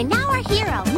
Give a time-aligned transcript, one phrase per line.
[0.00, 0.89] And now our hero,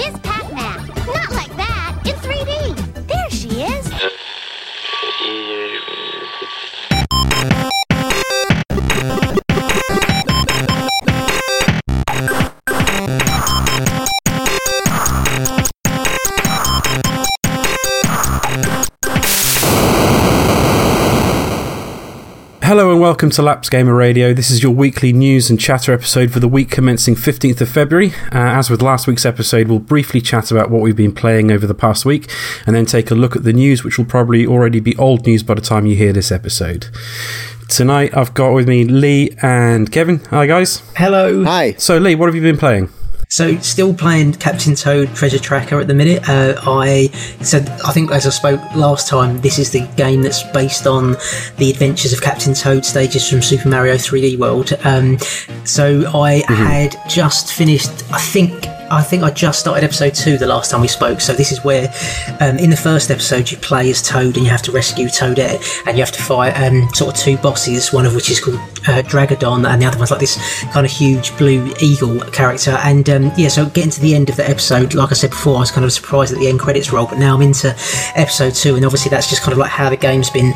[23.03, 24.33] welcome to Laps Gamer Radio.
[24.33, 28.13] This is your weekly news and chatter episode for the week commencing 15th of February.
[28.27, 31.67] Uh, as with last week's episode, we'll briefly chat about what we've been playing over
[31.67, 32.31] the past week
[32.65, 35.43] and then take a look at the news, which will probably already be old news
[35.43, 36.87] by the time you hear this episode.
[37.69, 40.21] Tonight, I've got with me Lee and Kevin.
[40.27, 40.89] Hi, guys.
[40.97, 41.43] Hello.
[41.43, 41.73] Hi.
[41.73, 42.89] So, Lee, what have you been playing?
[43.33, 46.29] So, still playing Captain Toad Treasure Tracker at the minute.
[46.29, 47.07] Uh, I
[47.41, 51.17] said, I think as I spoke last time, this is the game that's based on
[51.57, 54.75] the adventures of Captain Toad stages from Super Mario 3D World.
[54.85, 55.19] Um,
[55.65, 58.67] so, I had just finished, I think.
[58.93, 61.23] I think I just started episode two the last time we spoke.
[61.23, 61.89] So this is where,
[62.41, 65.87] um, in the first episode, you play as Toad and you have to rescue Toadette,
[65.87, 67.91] and you have to fight um, sort of two bosses.
[67.91, 70.37] One of which is called uh, Draggadon, and the other one's like this
[70.73, 72.73] kind of huge blue eagle character.
[72.83, 75.57] And um, yeah, so getting to the end of the episode, like I said before,
[75.57, 77.07] I was kind of surprised that the end credits roll.
[77.07, 77.75] But now I'm into
[78.15, 80.53] episode two, and obviously that's just kind of like how the game's been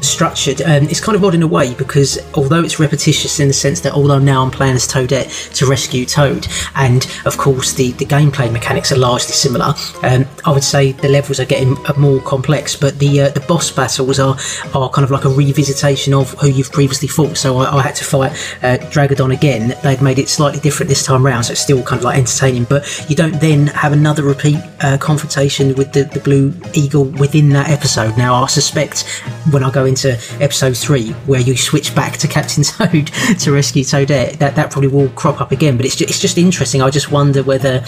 [0.00, 0.62] structured.
[0.62, 3.80] Um, it's kind of odd in a way because although it's repetitious in the sense
[3.80, 8.06] that although now I'm playing as Toadette to rescue Toad, and of course the, the
[8.06, 12.76] gameplay mechanics are largely similar, um, I would say the levels are getting more complex.
[12.76, 14.36] But the uh, the boss battles are
[14.74, 17.36] are kind of like a revisitation of who you've previously fought.
[17.36, 19.76] So I, I had to fight uh, Draggadon again.
[19.82, 22.64] They'd made it slightly different this time round, so it's still kind of like entertaining.
[22.64, 27.50] But you don't then have another repeat uh, confrontation with the, the blue eagle within
[27.50, 28.16] that episode.
[28.16, 29.04] Now I suspect
[29.50, 33.08] when I go into episode three, where you switch back to Captain Toad
[33.40, 35.76] to rescue Toadette, that that probably will crop up again.
[35.76, 36.80] But it's just, it's just interesting.
[36.80, 37.84] I just wonder whether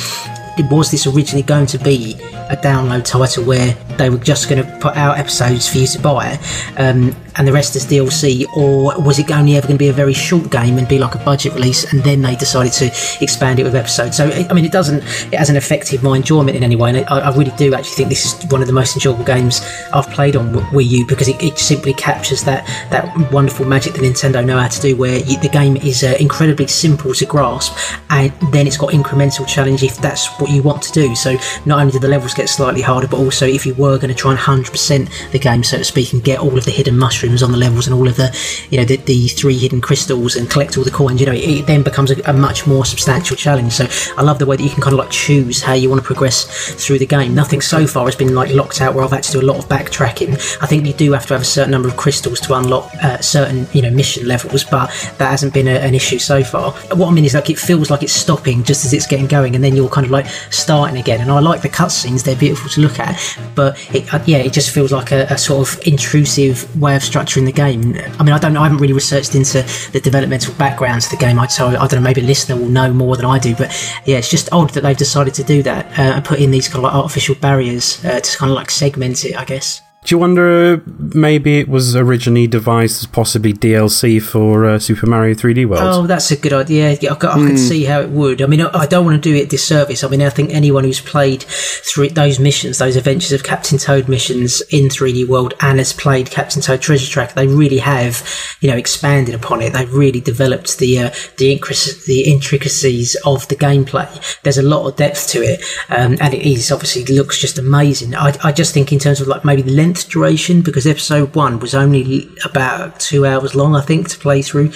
[0.58, 2.14] it was this originally going to be
[2.50, 5.98] a download title where they were just going to put out episodes for you to
[6.00, 6.38] buy
[6.76, 9.92] um, and the rest is DLC, or was it only ever going to be a
[9.92, 12.86] very short game and be like a budget release, and then they decided to
[13.20, 14.16] expand it with episodes?
[14.16, 17.30] So, I mean, it doesn't, it hasn't affected my enjoyment in any way, and I,
[17.30, 19.62] I really do actually think this is one of the most enjoyable games
[19.92, 24.02] I've played on Wii U because it, it simply captures that that wonderful magic that
[24.02, 27.74] Nintendo know how to do, where you, the game is uh, incredibly simple to grasp,
[28.10, 31.14] and then it's got incremental challenge if that's what you want to do.
[31.14, 34.08] So, not only do the levels get slightly harder, but also if you were going
[34.08, 36.98] to try and 100% the game, so to speak, and get all of the hidden
[36.98, 38.36] mushrooms on the levels and all of the,
[38.70, 41.38] you know, the, the three hidden crystals and collect all the coins, you know, it,
[41.38, 43.72] it then becomes a, a, much more substantial challenge.
[43.72, 46.00] So I love the way that you can kind of like choose how you want
[46.00, 46.44] to progress
[46.84, 47.34] through the game.
[47.34, 49.58] Nothing so far has been like locked out where I've had to do a lot
[49.58, 50.32] of backtracking.
[50.60, 53.18] I think you do have to have a certain number of crystals to unlock uh,
[53.18, 56.72] certain, you know, mission levels, but that hasn't been a, an issue so far.
[56.96, 59.54] What I mean is like it feels like it's stopping just as it's getting going,
[59.54, 61.20] and then you're kind of like starting again.
[61.20, 63.18] And I like the cutscenes; they're beautiful to look at,
[63.54, 67.02] but it, uh, yeah, it just feels like a, a sort of intrusive way of
[67.12, 67.94] structuring the game.
[68.18, 68.60] I mean, I don't know.
[68.60, 69.62] I haven't really researched into
[69.92, 71.38] the developmental backgrounds of the game.
[71.48, 72.00] So I don't know.
[72.00, 73.54] Maybe a listener will know more than I do.
[73.54, 73.70] But
[74.06, 76.68] yeah, it's just odd that they've decided to do that uh, and put in these
[76.68, 79.36] kind of like artificial barriers uh, to kind of like segment it.
[79.36, 79.82] I guess.
[80.04, 85.32] Do you wonder maybe it was originally devised as possibly DLC for uh, Super Mario
[85.32, 85.82] 3D World?
[85.84, 86.98] Oh, that's a good idea.
[87.00, 87.46] Yeah, I, I mm.
[87.46, 88.42] could see how it would.
[88.42, 90.02] I mean, I, I don't want to do it disservice.
[90.02, 94.08] I mean, I think anyone who's played through those missions, those Adventures of Captain Toad
[94.08, 98.28] missions in 3D World, and has played Captain Toad Treasure Track, they really have,
[98.60, 99.72] you know, expanded upon it.
[99.72, 104.10] They've really developed the uh, the, intric- the intricacies of the gameplay.
[104.42, 108.16] There's a lot of depth to it, um, and it is obviously looks just amazing.
[108.16, 111.58] I, I just think in terms of like maybe the length duration because episode one
[111.58, 114.72] was only about two hours long, I think, to play through.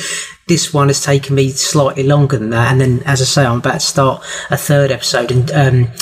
[0.48, 3.58] This one has taken me slightly longer than that, and then, as I say, I'm
[3.58, 5.92] about to start a third episode, and um,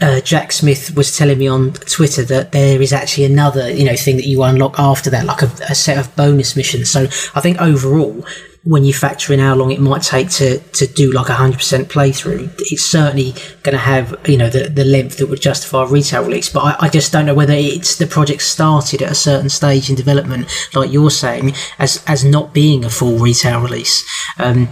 [0.00, 3.96] uh, Jack Smith was telling me on Twitter that there is actually another, you know,
[3.96, 6.90] thing that you unlock after that, like a, a set of bonus missions.
[6.90, 8.24] So I think overall,
[8.64, 11.54] when you factor in how long it might take to, to do like a 100%
[11.84, 13.32] playthrough, it's certainly
[13.62, 16.52] going to have, you know, the, the length that would justify a retail release.
[16.52, 19.88] But I, I, just don't know whether it's the project started at a certain stage
[19.88, 24.04] in development, like you're saying, as, as not being a full retail release.
[24.38, 24.68] Um,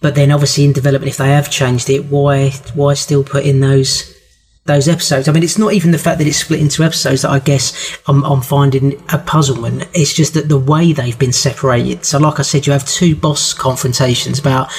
[0.00, 3.60] but then obviously in development, if they have changed it, why, why still put in
[3.60, 4.14] those,
[4.64, 5.28] those episodes.
[5.28, 7.98] I mean, it's not even the fact that it's split into episodes that I guess
[8.06, 9.88] I'm, I'm, finding a puzzlement.
[9.92, 12.04] It's just that the way they've been separated.
[12.04, 14.70] So, like I said, you have two boss confrontations about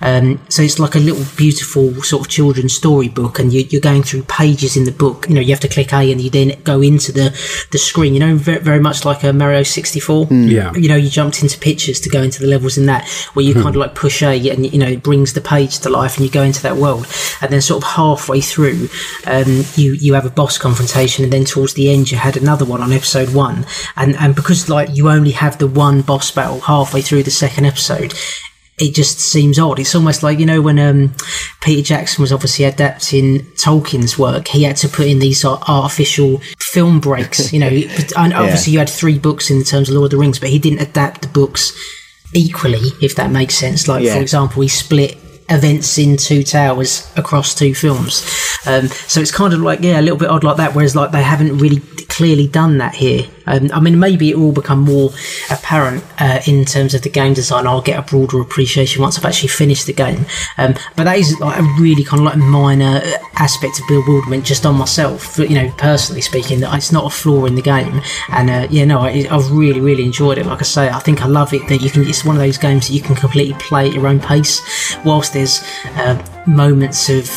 [0.00, 4.02] Um, so it's like a little beautiful sort of children's storybook, and you, you're going
[4.02, 5.26] through pages in the book.
[5.28, 7.30] You know, you have to click A, and you then go into the
[7.72, 8.14] the screen.
[8.14, 10.26] You know, very, very much like a Mario 64.
[10.30, 10.72] Yeah.
[10.74, 13.54] You know, you jumped into pictures to go into the levels in that, where you
[13.54, 16.26] kind of like push A, and you know, it brings the page to life, and
[16.26, 17.06] you go into that world.
[17.40, 18.88] And then sort of halfway through,
[19.26, 22.64] um, you you have a boss confrontation, and then towards the end, you had another
[22.64, 23.66] one on episode one.
[23.96, 27.64] And and because like you only have the one boss battle halfway through the second
[27.64, 28.14] episode,
[28.78, 29.78] it just seems odd.
[29.78, 31.14] It's almost like, you know, when um,
[31.62, 35.68] Peter Jackson was obviously adapting Tolkien's work, he had to put in these sort of
[35.68, 37.68] artificial film breaks, you know.
[38.18, 40.58] and obviously, you had three books in terms of Lord of the Rings, but he
[40.58, 41.72] didn't adapt the books
[42.34, 43.88] equally, if that makes sense.
[43.88, 44.14] Like, Yeah.
[44.14, 45.16] for example, he split
[45.48, 48.24] events in two towers across two films.
[48.66, 51.12] Um, so it's kind of like, yeah, a little bit odd like that, whereas like
[51.12, 53.28] they haven't really clearly done that here.
[53.48, 55.10] Um, I mean, maybe it will become more
[55.50, 57.66] apparent uh, in terms of the game design.
[57.66, 60.24] I'll get a broader appreciation once I've actually finished the game.
[60.58, 63.02] Um, but that is like a really kind of like minor
[63.36, 67.44] aspect of bewilderment just on myself, you know, personally speaking, that it's not a flaw
[67.44, 68.00] in the game.
[68.30, 70.46] And uh, yeah, no, I, I've really, really enjoyed it.
[70.46, 72.58] Like I say, I think I love it that you can, it's one of those
[72.58, 75.62] games that you can completely play at your own pace, whilst there's
[75.96, 77.30] uh, moments of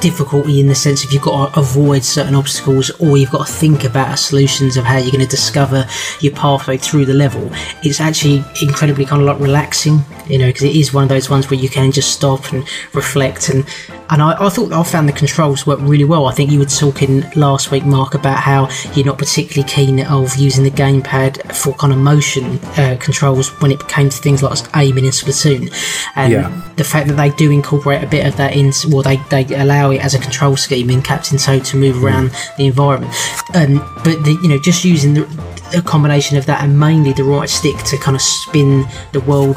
[0.00, 3.52] difficulty in the sense of you've got to avoid certain obstacles or you've got to
[3.52, 5.84] think about solutions of how you're going to discover
[6.20, 7.50] your pathway through the level
[7.82, 11.28] it's actually incredibly kind of like relaxing you know because it is one of those
[11.28, 12.64] ones where you can just stop and
[12.94, 13.66] reflect and
[14.10, 16.26] and I, I thought I found the controls work really well.
[16.26, 20.36] I think you were talking last week, Mark, about how you're not particularly keen of
[20.36, 24.58] using the gamepad for kind of motion uh, controls when it came to things like
[24.76, 25.72] aiming in Splatoon.
[26.16, 26.62] And Yeah.
[26.76, 29.90] the fact that they do incorporate a bit of that into, well, they, they allow
[29.90, 33.12] it as a control scheme in Captain Toad to move around the environment.
[33.54, 35.26] Um, but the, you know, just using the
[35.74, 39.56] a combination of that and mainly the right stick to kind of spin the world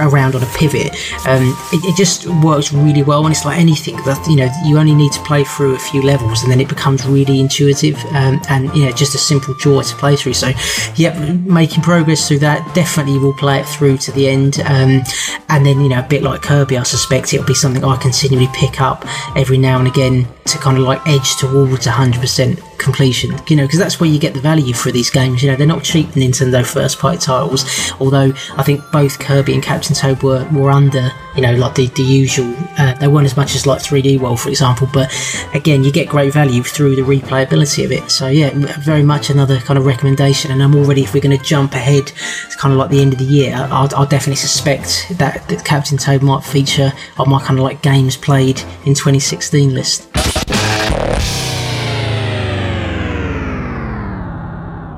[0.00, 0.88] around on a pivot.
[1.26, 4.78] Um, it, it just works really well, and it's like anything that you know you
[4.78, 8.40] only need to play through a few levels, and then it becomes really intuitive um,
[8.48, 10.34] and you know just a simple joy to play through.
[10.34, 10.52] So,
[10.96, 12.74] yep, making progress through that.
[12.74, 15.02] Definitely will play it through to the end, um,
[15.48, 18.48] and then you know a bit like Kirby, I suspect it'll be something I continually
[18.54, 19.04] pick up
[19.36, 23.78] every now and again to kind of like edge towards 100% completion you know because
[23.78, 26.64] that's where you get the value for these games you know they're not cheap nintendo
[26.64, 31.42] first party titles although i think both kirby and captain toad were, were under you
[31.42, 34.48] know like the, the usual uh, they weren't as much as like 3d world for
[34.48, 35.12] example but
[35.52, 38.10] again you get great value through the replayability of it.
[38.10, 38.50] So yeah
[38.80, 42.12] very much another kind of recommendation and i'm already if we're going to jump ahead
[42.44, 43.54] it's kind of like the end of the year.
[43.54, 48.16] I'll, definitely suspect that, that captain toad might feature on my kind of like games
[48.16, 50.08] played in 2016 list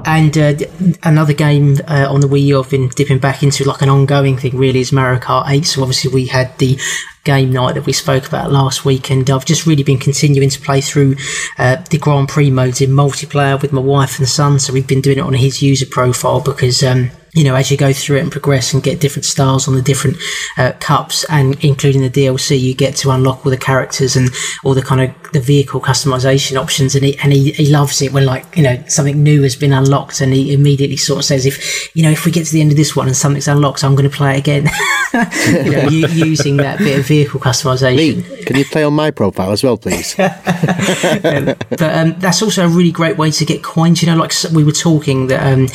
[0.06, 0.54] And uh,
[1.02, 4.38] another game uh, on the Wii U I've been dipping back into, like an ongoing
[4.38, 5.66] thing, really, is Mario Kart 8.
[5.66, 6.78] So obviously we had the
[7.24, 10.60] game night that we spoke about last week, and I've just really been continuing to
[10.60, 11.16] play through
[11.58, 14.60] uh, the Grand Prix modes in multiplayer with my wife and son.
[14.60, 16.82] So we've been doing it on his user profile because.
[16.82, 19.74] Um, you know, as you go through it and progress and get different styles on
[19.74, 20.16] the different
[20.56, 24.30] uh, cups, and including the DLC, you get to unlock all the characters and
[24.64, 26.94] all the kind of the vehicle customization options.
[26.94, 29.74] And he and he, he loves it when like you know something new has been
[29.74, 32.62] unlocked, and he immediately sort of says, if you know if we get to the
[32.62, 34.70] end of this one and something's unlocked, I'm going to play it again.
[35.64, 37.96] you know, u- using that bit of vehicle customization.
[37.96, 40.14] Lee, can you play on my profile as well, please?
[40.16, 44.02] but um, that's also a really great way to get coins.
[44.02, 45.68] You know, like we were talking that um,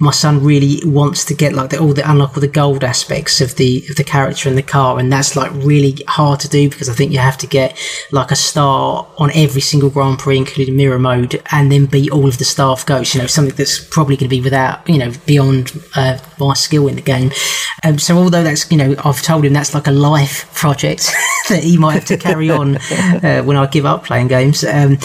[0.00, 3.42] my son really wants to get like the, all the unlock all the gold aspects
[3.42, 6.70] of the of the character in the car, and that's like really hard to do
[6.70, 7.78] because I think you have to get
[8.10, 12.26] like a star on every single Grand Prix, including mirror mode, and then beat all
[12.26, 13.14] of the staff ghosts.
[13.14, 16.88] You know, something that's probably going to be without you know beyond uh, my skill
[16.88, 17.30] in the game.
[17.84, 21.12] Um, so although that's you know I've told him that's like a life project
[21.50, 22.76] that he might have to carry on
[23.22, 24.64] uh, when I give up playing games.
[24.64, 24.96] Um,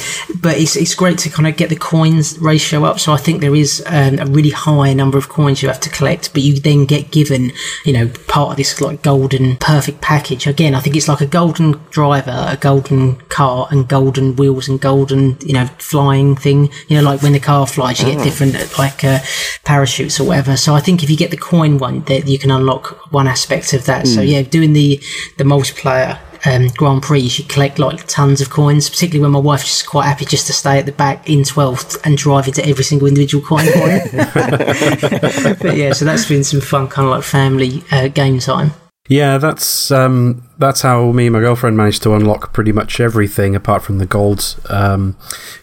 [0.41, 3.01] but it's it's great to kind of get the coins ratio up.
[3.01, 5.89] So I think there is um, a really high number of coins you have to
[5.89, 7.51] collect, but you then get given
[7.85, 10.47] you know part of this like golden perfect package.
[10.47, 14.79] Again, I think it's like a golden driver, a golden car, and golden wheels and
[14.79, 16.69] golden you know flying thing.
[16.87, 19.19] You know, like when the car flies, you get different like uh,
[19.63, 20.57] parachutes or whatever.
[20.57, 23.73] So I think if you get the coin one, that you can unlock one aspect
[23.73, 24.07] of that.
[24.07, 25.01] So yeah, doing the
[25.37, 28.89] the multiplayer um, Grand Prix, you should collect like tons of coins.
[28.89, 32.03] Particularly when my wife's just quite happy just to stay at the back in twelfth
[32.05, 34.11] and drive into every single individual coin point.
[35.59, 38.71] but yeah, so that's been some fun kind of like family uh, game time.
[39.07, 43.55] Yeah, that's um, that's how me and my girlfriend managed to unlock pretty much everything
[43.55, 45.15] apart from the gold um,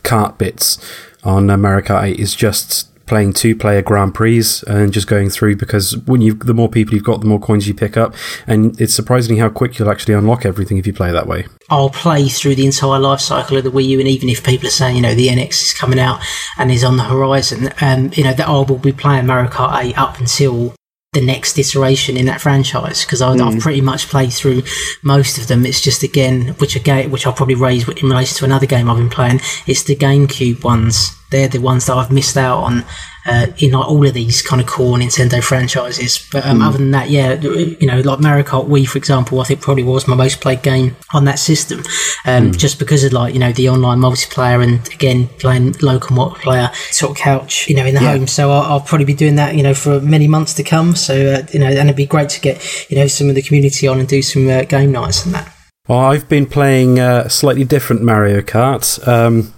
[0.05, 0.79] cart bits
[1.25, 5.57] on America Mario 8 is just playing two player Grand Prix and just going through
[5.57, 8.15] because when you the more people you've got, the more coins you pick up,
[8.47, 11.47] and it's surprisingly how quick you'll actually unlock everything if you play that way.
[11.71, 14.69] I'll play through the entire life cycle of the Wii U, and even if people
[14.69, 16.21] are saying, you know, the NX is coming out
[16.59, 19.83] and is on the horizon, um, you know, that I will be playing Mario Kart
[19.83, 20.75] 8 up until
[21.13, 23.59] the next iteration in that franchise because I've Hmm.
[23.59, 24.63] pretty much played through
[25.03, 25.67] most of them.
[25.67, 28.97] It's just again, which again, which I'll probably raise in relation to another game I've
[28.97, 29.43] been playing.
[29.67, 31.13] It's the GameCube ones.
[31.31, 32.85] They're the ones that I've missed out on
[33.27, 36.29] uh, in like all of these kind of core Nintendo franchises.
[36.33, 39.45] But um, other than that, yeah, you know, like Mario Kart Wii, for example, I
[39.45, 41.83] think probably was my most played game on that system,
[42.25, 46.75] um, just because of like you know the online multiplayer and again playing local multiplayer
[46.93, 48.27] sort of couch, you know, in the home.
[48.27, 50.97] So I'll, I'll probably be doing that, you know, for many months to come.
[50.97, 53.43] So uh, you know, and it'd be great to get you know some of the
[53.43, 55.53] community on and do some uh, game nights and that.
[55.89, 59.07] Well, I've been playing uh, slightly different Mario Kart.
[59.07, 59.53] Um,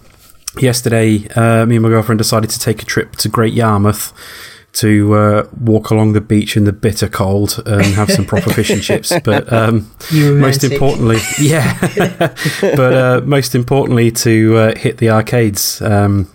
[0.61, 4.13] yesterday, uh, me and my girlfriend decided to take a trip to Great Yarmouth
[4.75, 8.69] to uh, walk along the beach in the bitter cold and have some proper fish
[8.69, 9.11] and chips.
[9.23, 11.77] But um, most importantly, yeah,
[12.61, 15.81] but uh, most importantly, to uh, hit the arcades.
[15.81, 16.29] Um,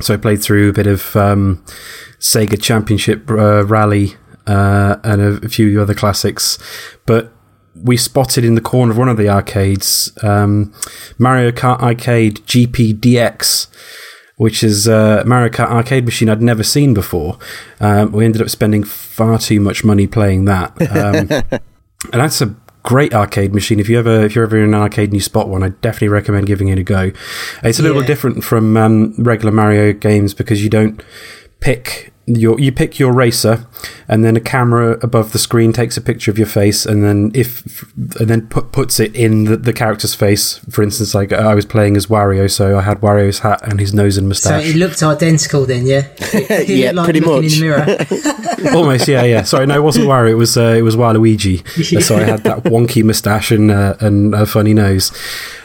[0.00, 1.64] so I played through a bit of um,
[2.18, 6.58] Sega Championship uh, Rally uh, and a, a few other classics,
[7.06, 7.32] but
[7.82, 10.72] we spotted in the corner of one of the arcades um,
[11.18, 13.66] Mario Kart Arcade GP DX,
[14.36, 17.38] which is a Mario Kart arcade machine I'd never seen before.
[17.80, 21.28] Um, we ended up spending far too much money playing that, um,
[22.12, 23.80] and that's a great arcade machine.
[23.80, 26.08] If you ever if you're ever in an arcade and you spot one, I definitely
[26.08, 27.10] recommend giving it a go.
[27.62, 28.06] It's a little Yeah.
[28.06, 31.02] different from um, regular Mario games because you don't
[31.60, 33.64] pick your you pick your racer
[34.08, 37.30] and then a camera above the screen takes a picture of your face and then
[37.34, 41.54] if and then put, puts it in the, the character's face for instance like I
[41.54, 44.50] was playing as Wario so I had Wario's hat and his nose and moustache.
[44.50, 46.08] So moustache it looked identical then, yeah.
[46.32, 47.44] It Yeah, looked pretty much.
[47.44, 48.74] In the mirror.
[48.76, 52.16] almost yeah yeah sorry no it wasn't Wario it was uh, it was Waluigi so
[52.16, 55.12] I had that wonky moustache and uh, and a funny nose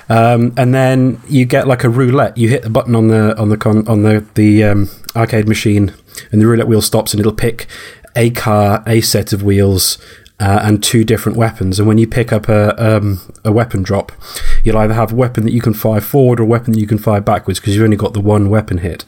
[0.09, 3.49] um, and then you get like a roulette you hit the button on the on
[3.49, 5.93] the con- on the the um, arcade machine
[6.31, 7.67] and the roulette wheel stops and it'll pick
[8.15, 9.97] a car a set of wheels
[10.41, 11.77] uh, and two different weapons.
[11.77, 14.11] And when you pick up a um, a weapon drop,
[14.63, 16.87] you'll either have a weapon that you can fire forward or a weapon that you
[16.87, 19.05] can fire backwards because you've only got the one weapon hit.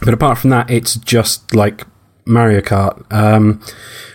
[0.00, 1.86] But apart from that, it's just like
[2.24, 3.04] Mario Kart.
[3.12, 3.60] Um,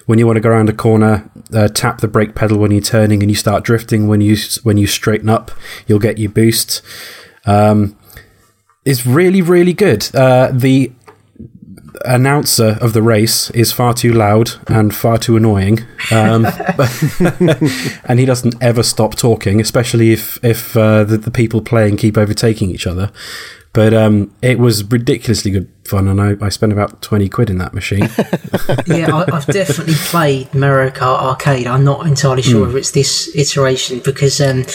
[0.07, 2.81] when you want to go around a corner, uh, tap the brake pedal when you're
[2.81, 4.07] turning, and you start drifting.
[4.07, 5.51] When you when you straighten up,
[5.85, 6.81] you'll get your boost.
[7.45, 7.95] Um,
[8.83, 10.09] it's really really good.
[10.15, 10.91] Uh, the
[12.05, 15.79] announcer of the race is far too loud and far too annoying,
[16.11, 16.45] um,
[18.05, 22.17] and he doesn't ever stop talking, especially if if uh, the, the people playing keep
[22.17, 23.11] overtaking each other.
[23.73, 27.57] But um, it was ridiculously good fun, and I, I spent about twenty quid in
[27.57, 27.99] that machine.
[28.87, 31.67] yeah, I, I've definitely played Mario Kart Arcade.
[31.67, 34.65] I'm not entirely sure if it's this iteration because, um,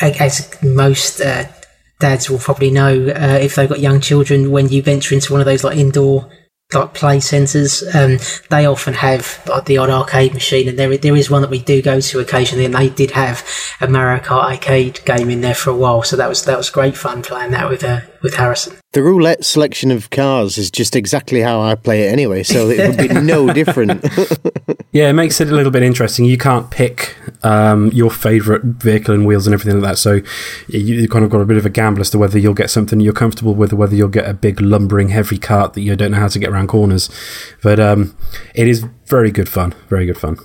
[0.00, 1.44] as most uh,
[2.04, 5.40] dads will probably know, uh, if they've got young children, when you venture into one
[5.40, 6.28] of those like indoor
[6.74, 8.18] like play centres, um,
[8.50, 11.60] they often have like, the odd arcade machine, and there there is one that we
[11.60, 13.42] do go to occasionally, and they did have
[13.80, 16.68] a Mario Kart arcade game in there for a while, so that was that was
[16.68, 18.76] great fun playing that with uh, with Harrison.
[18.94, 22.78] The roulette selection of cars is just exactly how I play it anyway, so it
[22.88, 24.04] would be no different.
[24.92, 26.24] yeah, it makes it a little bit interesting.
[26.26, 30.20] You can't pick um, your favourite vehicle and wheels and everything like that, so
[30.68, 32.70] you you kind of got a bit of a gamble as to whether you'll get
[32.70, 35.96] something you're comfortable with, or whether you'll get a big lumbering heavy cart that you
[35.96, 37.10] don't know how to get around corners.
[37.64, 38.16] But um,
[38.54, 39.74] it is very good fun.
[39.88, 40.38] Very good fun.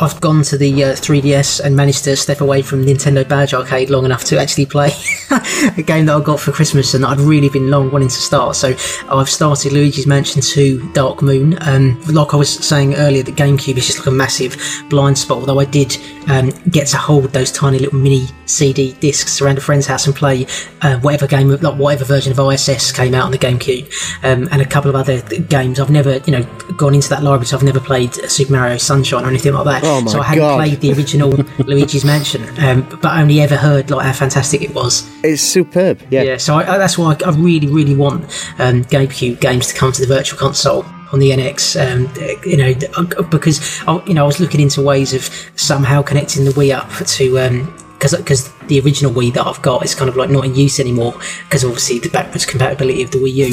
[0.00, 3.90] I've gone to the uh, 3DS and managed to step away from Nintendo Badge Arcade
[3.90, 4.92] long enough to actually play
[5.76, 8.56] a game that I got for Christmas and I'd really been long wanting to start.
[8.56, 8.74] So
[9.10, 11.58] I've started Luigi's Mansion 2 Dark Moon.
[11.60, 14.56] Um, like I was saying earlier, the GameCube is just like a massive
[14.88, 19.42] blind spot, although I did um, get to hold those tiny little mini CD discs
[19.42, 20.46] around a friend's house and play
[20.80, 23.84] uh, whatever game, like whatever version of ISS came out on the GameCube
[24.24, 25.78] um, and a couple of other games.
[25.78, 26.42] I've never, you know,
[26.78, 29.89] gone into that library, so I've never played Super Mario Sunshine or anything like that.
[29.90, 30.56] Oh my so I hadn't God.
[30.56, 31.30] played the original
[31.66, 35.08] Luigi's Mansion, um, but only ever heard like how fantastic it was.
[35.24, 36.00] it's superb.
[36.10, 36.22] Yeah.
[36.22, 38.22] Yeah, so I, I, that's why I, I really, really want
[38.58, 41.60] um, GameCube games to come to the Virtual Console on the NX.
[41.76, 42.08] Um,
[42.46, 45.24] you know, because I, you know I was looking into ways of
[45.56, 47.79] somehow connecting the Wii up to.
[48.00, 50.80] Because because the original Wii that I've got is kind of like not in use
[50.80, 51.12] anymore
[51.44, 53.46] because obviously the backwards compatibility of the Wii U.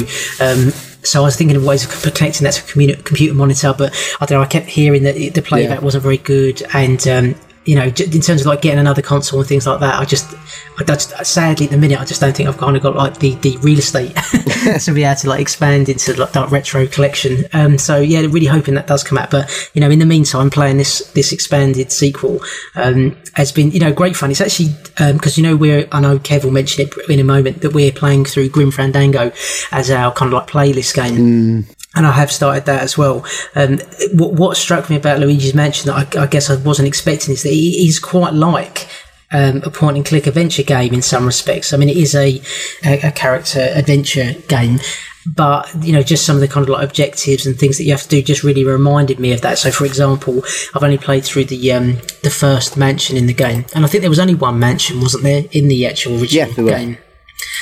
[0.44, 0.70] Um,
[1.04, 3.94] so I was thinking of ways of connecting that to a computer, computer monitor, but
[4.20, 4.42] I don't know.
[4.42, 5.84] I kept hearing that the playback Yeah.
[5.84, 7.34] wasn't very good, and um,
[7.68, 10.34] you know, in terms of like getting another console and things like that, I just,
[10.78, 13.18] I just sadly at the minute, I just don't think I've kind of got like
[13.18, 14.16] the, the real estate
[14.80, 17.44] to be able to like expand into like that retro collection.
[17.52, 19.30] Um, so yeah, really hoping that does come out.
[19.30, 22.40] But you know, in the meantime, playing this this expanded sequel
[22.74, 24.30] um, has been you know great fun.
[24.30, 24.74] It's actually
[25.12, 27.92] because you know we're I know Kev will mention it in a moment that we're
[27.92, 29.30] playing through Grim Fandango
[29.72, 33.24] as our kind of like playlist game and I have started that as well.
[33.54, 33.78] Um,
[34.12, 37.42] what, what struck me about Luigi's Mansion that I, I guess I wasn't expecting is
[37.42, 38.88] that he, he's quite like
[39.30, 41.72] um, a point and click adventure game in some respects.
[41.72, 42.40] I mean, it is a,
[42.84, 44.78] a, a character adventure game.
[45.26, 47.90] But you know, just some of the kind of like objectives and things that you
[47.90, 49.58] have to do just really reminded me of that.
[49.58, 50.42] So, for example,
[50.74, 54.00] I've only played through the um, the first mansion in the game, and I think
[54.00, 56.98] there was only one mansion, wasn't there, in the actual original Yeah, game?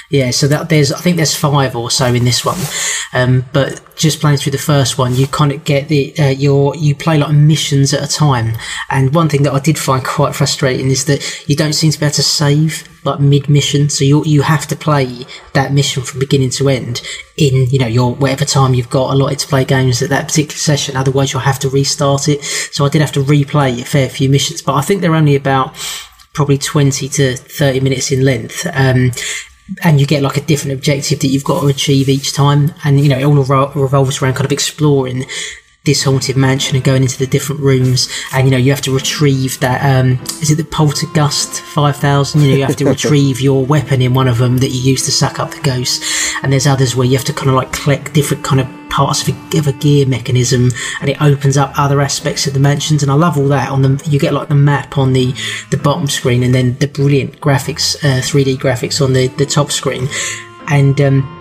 [0.09, 2.59] Yeah, so that there's I think there's five or so in this one,
[3.13, 6.77] um, but just playing through the first one, you kind of get the uh, your
[6.77, 8.57] you play like missions at a time.
[8.89, 11.99] And one thing that I did find quite frustrating is that you don't seem to
[11.99, 16.05] be able to save like mid mission, so you you have to play that mission
[16.05, 17.03] from beginning to end
[17.37, 20.59] in you know your whatever time you've got allotted to play games at that particular
[20.59, 20.97] session.
[20.97, 22.45] Otherwise, you'll have to restart it.
[22.45, 25.35] So I did have to replay a fair few missions, but I think they're only
[25.35, 25.75] about
[26.33, 28.67] probably 20 to 30 minutes in length.
[28.75, 29.11] Um,
[29.83, 32.73] and you get like a different objective that you've got to achieve each time.
[32.85, 35.27] And, you know, it all revol- revolves around kind of exploring
[35.87, 38.09] this haunted mansion and going into the different rooms.
[38.33, 42.41] And, you know, you have to retrieve that, um, is it the Poltergust 5000?
[42.41, 45.05] You know, you have to retrieve your weapon in one of them that you use
[45.07, 46.35] to suck up the ghosts.
[46.43, 49.27] And there's others where you have to kind of like collect different kind of parts
[49.27, 53.03] of a, of a gear mechanism and it opens up other aspects of the mansions
[53.03, 55.35] and I love all that on the you get like the map on the
[55.71, 59.73] the bottom screen and then the brilliant graphics uh, 3D graphics on the the top
[59.73, 60.09] screen
[60.69, 61.36] and um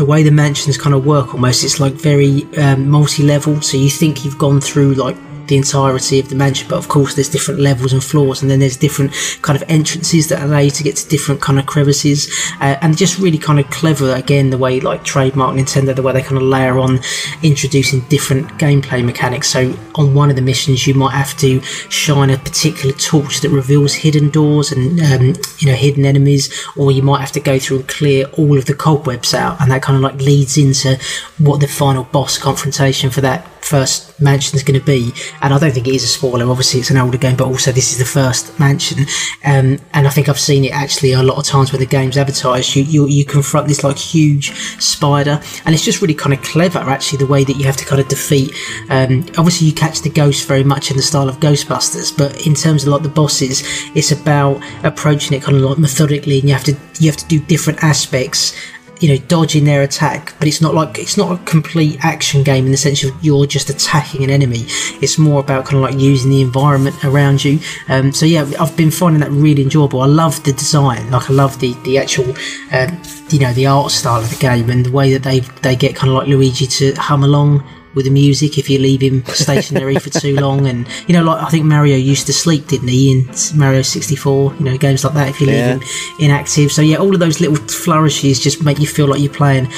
[0.00, 3.60] the way the mansions kind of work almost it's like very um, multi-level.
[3.60, 5.16] So you think you've gone through like
[5.50, 8.60] the entirety of the mansion but of course there's different levels and floors and then
[8.60, 12.30] there's different kind of entrances that allow you to get to different kind of crevices.
[12.60, 16.12] Uh, and just really kind of clever again the way like trademark nintendo the way
[16.12, 17.00] they kind of layer on
[17.42, 19.50] introducing different gameplay mechanics.
[19.50, 23.50] So on one of the missions you might have to shine a particular torch that
[23.50, 27.58] reveals hidden doors and um, you know hidden enemies or you might have to go
[27.58, 30.96] through and clear all of the cobwebs out and that kind of like leads into
[31.38, 35.12] what the final boss confrontation for that first mansion is going to be
[35.42, 37.70] and i don't think it is a spoiler obviously it's an older game but also
[37.70, 39.06] this is the first mansion.
[39.44, 42.16] Um, and i think i've seen it actually a lot of times when the game's
[42.16, 46.42] advertised you, you you confront this like huge spider and it's just really kind of
[46.42, 48.50] clever actually the way that you have to kind of defeat
[48.90, 52.54] um, obviously you catch the ghost very much in the style of ghostbusters but in
[52.54, 53.62] terms of like the bosses
[53.94, 57.26] it's about approaching it kind of like methodically and you have to you have to
[57.28, 58.52] do different aspects
[59.00, 62.66] you know dodging their attack but it's not like it's not a complete action game
[62.66, 64.64] in the sense of you're just attacking an enemy.
[65.00, 67.58] It's more about kind of like using the environment around you.
[67.88, 70.00] Um, so yeah i've been finding that really enjoyable.
[70.00, 71.10] I love the design.
[71.10, 72.34] Like i love the the actual
[72.72, 75.76] um, you know the art style of the game and the way that they they
[75.76, 79.24] get kind of like luigi to hum along with the music if you leave him
[79.26, 80.66] stationary for too long.
[80.66, 84.54] And you know like i think mario used to sleep didn't he in mario 64
[84.54, 85.74] you know games like that if you leave Yeah.
[85.78, 85.82] him
[86.20, 86.72] inactive.
[86.72, 89.68] So yeah all of those little flourishes just make you feel like you're playing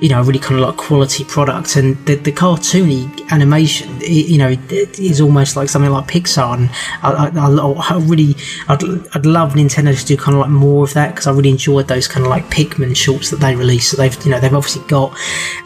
[0.00, 1.76] you know a really kind of like quality product.
[1.76, 6.54] And the, the cartoony animation it, you know it is almost like something like pixar.
[6.56, 6.70] And
[7.02, 8.34] i, I, I, I really
[8.68, 8.82] I'd,
[9.14, 11.86] I'd love nintendo to do kind of like more of that because i really enjoyed
[11.88, 13.90] those kind of like pikmin shorts that they released.
[13.90, 15.16] So they've you know they've obviously got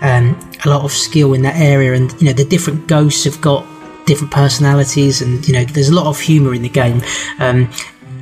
[0.03, 3.41] um, a lot of skill in that area and you know the different ghosts have
[3.41, 3.65] got
[4.07, 7.01] different personalities and you know there's a lot of humor in the game.
[7.39, 7.71] Um,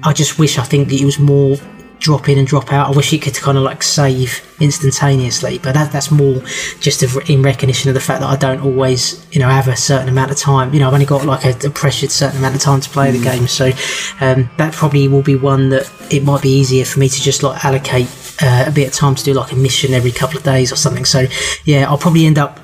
[0.05, 1.57] i just wish i think that it was more
[2.03, 2.93] drop in and drop out.
[2.93, 6.41] I wish it could kind of like save instantaneously but that, that's more
[6.81, 9.77] just of, in recognition of the fact that i don't always you know have a
[9.77, 10.73] certain amount of time.
[10.73, 13.11] You know i've only got like a, a pressured certain amount of time to play
[13.11, 13.67] the game so
[14.21, 17.43] um, that probably will be one that it might be easier for me to just
[17.43, 18.09] like allocate
[18.41, 20.77] uh, a bit of time to do like a mission every couple of days or
[20.77, 21.05] something.
[21.05, 21.27] So
[21.65, 22.59] yeah i'll probably end up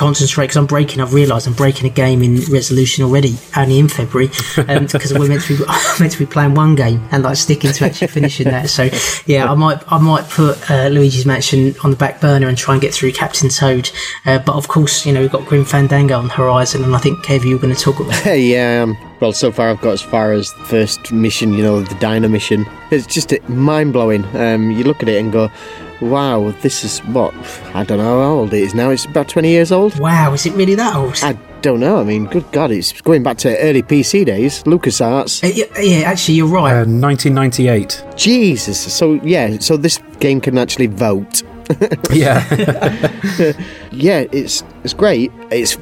[0.00, 1.02] concentrate because I'm breaking.
[1.02, 5.42] I've realised I'm breaking a game in resolution already, only in February, because we're meant
[5.42, 5.64] to be
[6.00, 8.70] meant to be playing one game and like sticking to actually finishing that.
[8.70, 8.88] So
[9.26, 12.72] yeah, I might I might put uh, Luigi's Mansion on the back burner and try
[12.74, 13.90] and get through Captain Toad.
[14.24, 16.98] Uh, but of course, you know we've got Grim Fandango on the horizon, and I
[16.98, 18.14] think Kev, you're going to talk about.
[18.14, 18.82] Hey, yeah.
[18.82, 21.94] Um, well, so far I've got as far as the first mission, you know, the
[21.96, 22.64] dino mission.
[22.90, 24.24] It's just mind blowing.
[24.34, 25.50] Um, you look at it and go,
[26.00, 27.34] wow, this is what?
[27.74, 28.90] I don't know how old it is now.
[28.90, 29.98] It's about 20 years old.
[29.98, 31.18] Wow, is it really that old?
[31.22, 31.32] I
[31.62, 31.98] don't know.
[32.00, 35.44] I mean, good God, it's going back to early PC days, LucasArts.
[35.44, 36.72] Uh, yeah, yeah, actually, you're right.
[36.72, 38.02] Uh, 1998.
[38.16, 38.80] Jesus.
[38.92, 41.42] So, yeah, so this game can actually vote.
[42.12, 42.42] Yeah.
[43.92, 45.30] Yeah, it's it's great.
[45.50, 45.76] It's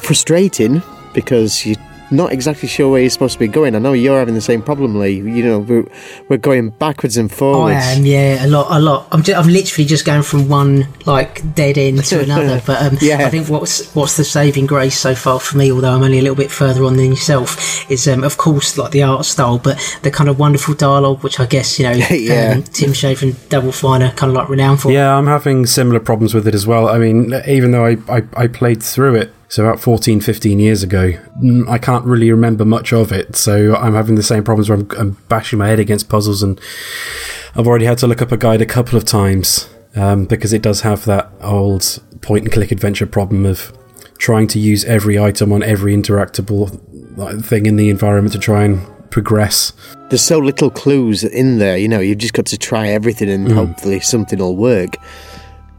[0.00, 1.76] frustrating because you
[2.10, 3.74] not exactly sure where you're supposed to be going.
[3.74, 5.16] I know you're having the same problem, Lee.
[5.16, 5.86] You know, we're,
[6.28, 7.76] we're going backwards and forwards.
[7.76, 9.08] I am, yeah, a lot, a lot.
[9.12, 12.62] I'm, just, I'm literally just going from one like dead end to another.
[12.66, 13.26] But um, Yeah.
[13.26, 16.22] I think what's what's the saving grace so far for me, although I'm only a
[16.22, 19.78] little bit further on than yourself, is um, of course like the art style, but
[20.02, 22.54] the kind of wonderful dialogue, which I guess you know Yeah.
[22.56, 24.92] um, Tim Schafer and Double Fine are kind of like renowned for.
[24.92, 26.88] Yeah, I'm having similar problems with it as well.
[26.88, 30.82] I mean, even though I, I, I played through it, so about 14, 15 years
[30.82, 33.36] ago, mm, I can't really remember much of it.
[33.36, 36.60] So I'm having the same problems where I'm, I'm bashing my head against puzzles, and
[37.54, 40.62] I've already had to look up a guide a couple of times um, because it
[40.62, 43.76] does have that old point and click adventure problem of
[44.18, 46.80] trying to use every item on every interactable
[47.44, 48.80] thing in the environment to try and
[49.10, 49.72] progress.
[50.08, 53.50] There's so little clues in there, you know, you've just got to try everything and
[53.50, 54.96] hopefully something will work.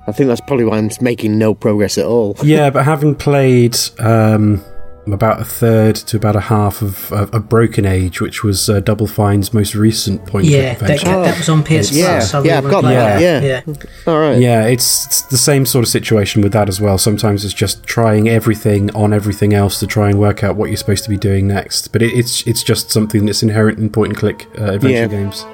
[0.07, 2.35] I think that's probably why I'm making no progress at all.
[2.43, 4.63] yeah, but having played um,
[5.07, 8.79] about a third to about a half of, of, of Broken Age, which was uh,
[8.81, 11.21] Double Fine's most recent point Yeah, click that, adventure.
[11.23, 12.33] that was on PS Yeah, Plus.
[12.35, 13.61] I yeah, I've got wanna that, play yeah.
[13.67, 13.73] yeah.
[14.05, 14.39] All right.
[14.39, 16.97] Yeah, it's, it's the same sort of situation with that as well.
[16.99, 20.77] Sometimes it's just trying everything on everything else to try and work out what you're
[20.77, 21.91] supposed to be doing next.
[21.91, 25.07] But it, it's it's just something that's inherent in point and click uh, adventure Yeah.
[25.07, 25.45] games.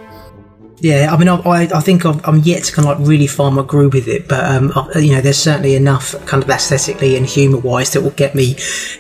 [0.82, 3.28] Yeah, I mean, I, I, I think I'm, I'm yet to kind of like really
[3.28, 6.50] find my groove with it, but um, I, you know, there's certainly enough kind of
[6.50, 8.56] aesthetically and humour wise that will get me,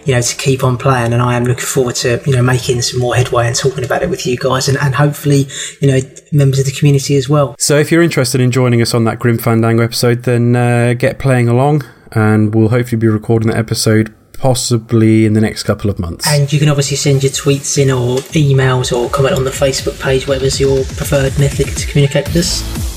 [0.06, 1.12] you know, to keep on playing.
[1.12, 4.04] And I am looking forward to you know making some more headway and talking about
[4.04, 5.48] it with you guys, and, and hopefully,
[5.80, 6.00] you know,
[6.32, 7.56] members of the community as well.
[7.58, 11.18] So if you're interested in joining us on that Grim Fandango episode, then uh, get
[11.18, 16.00] playing along, and we'll hopefully be recording that episode possibly in the next couple of
[16.00, 16.28] months.
[16.28, 20.02] And you can obviously send your tweets in or emails or comment on the Facebook
[20.02, 22.92] page, whatever's your preferred method to communicate with us.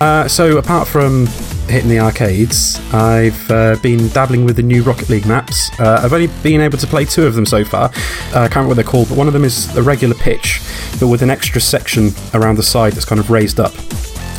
[0.00, 1.26] Uh, so apart from
[1.68, 5.70] hitting the arcades, I've uh, been dabbling with the new Rocket League maps.
[5.78, 7.90] Uh, I've only been able to play two of them so far.
[8.34, 10.62] Uh, I can't remember what they're called, but one of them is a regular pitch,
[10.98, 13.74] but with an extra section around the side that's kind of raised up.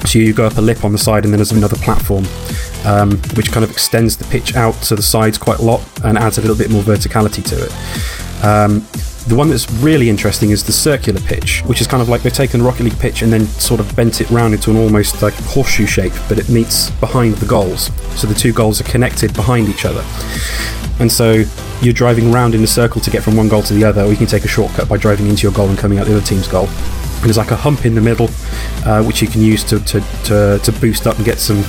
[0.05, 2.25] So you go up a lip on the side, and then there's another platform,
[2.85, 6.17] um, which kind of extends the pitch out to the sides quite a lot and
[6.17, 8.43] adds a little bit more verticality to it.
[8.43, 8.85] Um,
[9.27, 12.33] the one that's really interesting is the circular pitch, which is kind of like they've
[12.33, 15.21] taken the Rocket League pitch and then sort of bent it round into an almost
[15.21, 17.89] like horseshoe shape, but it meets behind the goals.
[18.19, 20.03] So the two goals are connected behind each other.
[20.99, 21.45] And so
[21.81, 24.11] you're driving round in a circle to get from one goal to the other, or
[24.11, 26.25] you can take a shortcut by driving into your goal and coming out the other
[26.25, 26.67] team's goal.
[27.23, 28.29] There's like a hump in the middle,
[28.85, 31.63] uh, which you can use to, to, to, to boost up and get some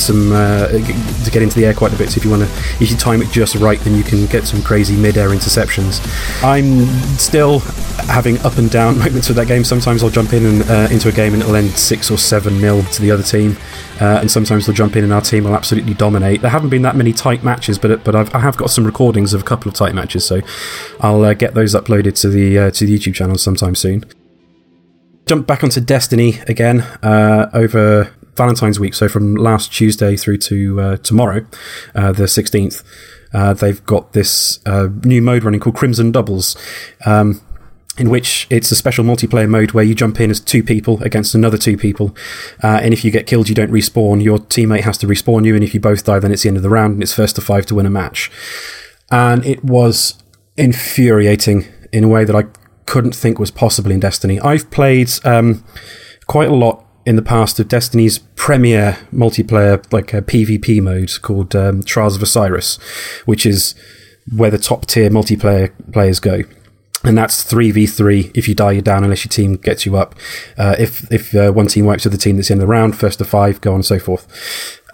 [0.00, 2.10] some uh, to get into the air quite a bit.
[2.10, 2.48] So if you want to,
[2.82, 6.00] if you time it just right, then you can get some crazy mid-air interceptions.
[6.42, 6.86] I'm
[7.18, 7.60] still
[8.08, 9.64] having up and down moments with that game.
[9.64, 12.60] Sometimes I'll jump in and, uh, into a game and it'll end six or seven
[12.60, 13.56] nil to the other team,
[14.00, 16.42] uh, and sometimes they'll jump in and our team will absolutely dominate.
[16.42, 19.34] There haven't been that many tight matches, but but I've, I have got some recordings
[19.34, 20.40] of a couple of tight matches, so
[21.00, 24.04] I'll uh, get those uploaded to the uh, to the YouTube channel sometime soon
[25.28, 28.94] jump back onto Destiny again uh, over Valentine's week.
[28.94, 31.44] So from last Tuesday through to uh, tomorrow,
[31.94, 32.82] uh, the 16th,
[33.34, 36.56] uh, they've got this uh, new mode running called Crimson Doubles.
[37.04, 37.42] Um,
[37.98, 41.34] in which it's a special multiplayer mode where you jump in as two people against
[41.34, 42.14] another two people.
[42.62, 44.22] Uh, and if you get killed, you don't respawn.
[44.22, 45.56] Your teammate has to respawn you.
[45.56, 47.34] And if you both die, then it's the end of the round and it's first
[47.34, 48.30] to five to win a match.
[49.10, 50.14] And it was
[50.56, 52.44] infuriating in a way that I
[52.88, 54.40] couldn't think was possible in Destiny.
[54.40, 55.62] I've played um,
[56.26, 61.54] quite a lot in the past of Destiny's premier multiplayer, like a PvP mode called
[61.54, 62.76] um, Trials of Osiris,
[63.26, 63.74] which is
[64.34, 66.44] where the top tier multiplayer players go.
[67.04, 68.32] And that's 3v3.
[68.34, 70.14] If you die, you're down unless your team gets you up.
[70.56, 73.18] Uh, if if uh, one team wipes the other team that's in the round, first
[73.18, 74.26] to five, go on and so forth.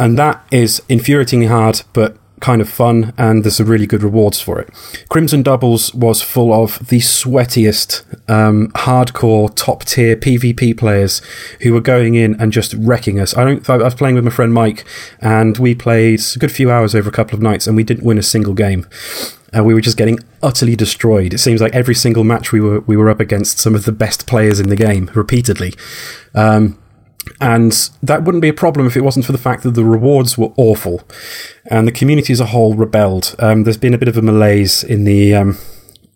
[0.00, 4.38] And that is infuriatingly hard, but kind of fun, and there's some really good rewards
[4.38, 4.68] for it.
[5.08, 11.22] Crimson Doubles was full of the sweatiest, um, hardcore, top tier PvP players
[11.62, 13.34] who were going in and just wrecking us.
[13.34, 13.70] I don't.
[13.70, 14.84] I was playing with my friend Mike,
[15.20, 18.04] and we played a good few hours over a couple of nights, and we didn't
[18.04, 18.86] win a single game.
[19.56, 21.32] Uh, we were just getting utterly destroyed.
[21.32, 23.92] It seems like every single match we were we were up against some of the
[23.92, 25.72] best players in the game repeatedly.
[26.34, 26.78] Um,
[27.40, 30.36] and that wouldn't be a problem if it wasn't for the fact that the rewards
[30.36, 31.02] were awful
[31.66, 33.34] and the community as a whole rebelled.
[33.38, 35.58] Um, there's been a bit of a malaise in the um,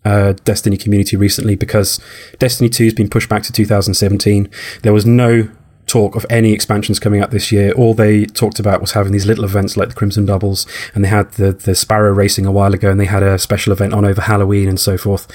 [0.05, 1.99] uh, Destiny community recently because
[2.37, 4.49] Destiny 2 has been pushed back to 2017.
[4.83, 5.49] There was no
[5.87, 7.71] talk of any expansions coming out this year.
[7.71, 11.09] All they talked about was having these little events like the Crimson Doubles, and they
[11.09, 14.05] had the, the Sparrow Racing a while ago, and they had a special event on
[14.05, 15.27] over Halloween and so forth.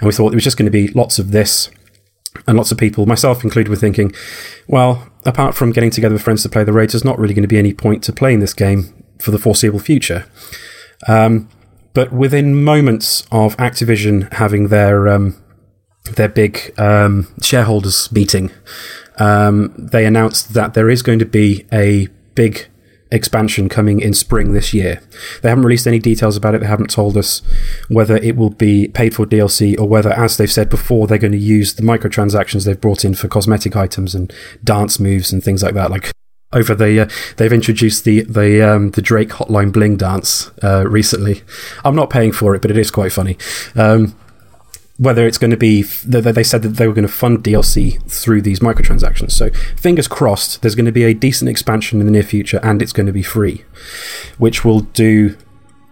[0.00, 1.70] And we thought it was just going to be lots of this
[2.46, 4.12] and lots of people, myself included, were thinking,
[4.66, 7.42] well, apart from getting together with friends to play the raids, there's not really going
[7.42, 10.26] to be any point to playing this game for the foreseeable future.
[11.08, 11.48] Um,
[11.94, 15.36] but within moments of Activision having their um,
[16.16, 18.50] their big um, shareholders meeting,
[19.18, 22.68] um, they announced that there is going to be a big
[23.12, 25.00] expansion coming in spring this year.
[25.42, 26.62] They haven't released any details about it.
[26.62, 27.42] They haven't told us
[27.88, 31.32] whether it will be paid for DLC or whether, as they've said before, they're going
[31.32, 34.32] to use the microtransactions they've brought in for cosmetic items and
[34.64, 35.90] dance moves and things like that.
[35.90, 36.10] Like
[36.52, 41.42] over the, uh, they've introduced the the um, the Drake Hotline Bling dance uh, recently.
[41.84, 43.38] I'm not paying for it, but it is quite funny.
[43.74, 44.14] Um,
[45.02, 48.40] whether it's going to be they said that they were going to fund DLC through
[48.40, 49.32] these microtransactions.
[49.32, 52.80] So fingers crossed, there's going to be a decent expansion in the near future, and
[52.80, 53.64] it's going to be free,
[54.38, 55.36] which will do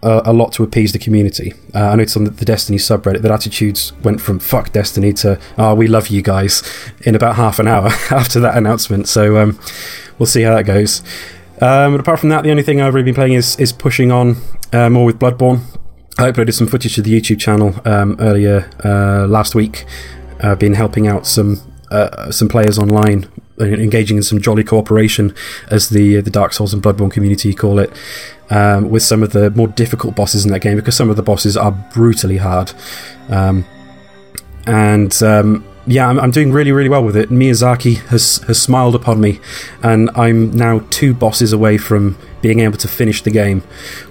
[0.05, 1.55] uh, a lot to appease the community.
[1.75, 5.41] Uh, I noticed on the, the, Destiny subreddit that attitudes went from "fuck Destiny" to
[5.59, 6.63] "oh, we love you guys"
[7.01, 9.09] in about half an hour after that announcement.
[9.09, 9.59] So um,
[10.21, 11.03] we'll see how that goes.
[11.61, 14.13] Um, but apart from that, the only thing I've really been playing is is pushing
[14.13, 14.37] on
[14.73, 15.80] uh, more with Bloodborne.
[16.21, 19.87] I uploaded some footage to the YouTube channel um, earlier uh, last week.
[20.41, 23.27] I've been helping out some uh, some players online,
[23.59, 25.35] uh, engaging in some jolly cooperation,
[25.71, 27.91] as the uh, the Dark Souls and Bloodborne community call it,
[28.51, 31.23] um, with some of the more difficult bosses in that game because some of the
[31.23, 32.71] bosses are brutally hard.
[33.31, 33.65] Um,
[34.67, 37.31] and um, yeah, I'm, I'm, doing really, really well with it.
[37.31, 39.41] Miyazaki has has smiled upon me,
[39.83, 43.63] and I'm now two bosses away from being able to finish the game.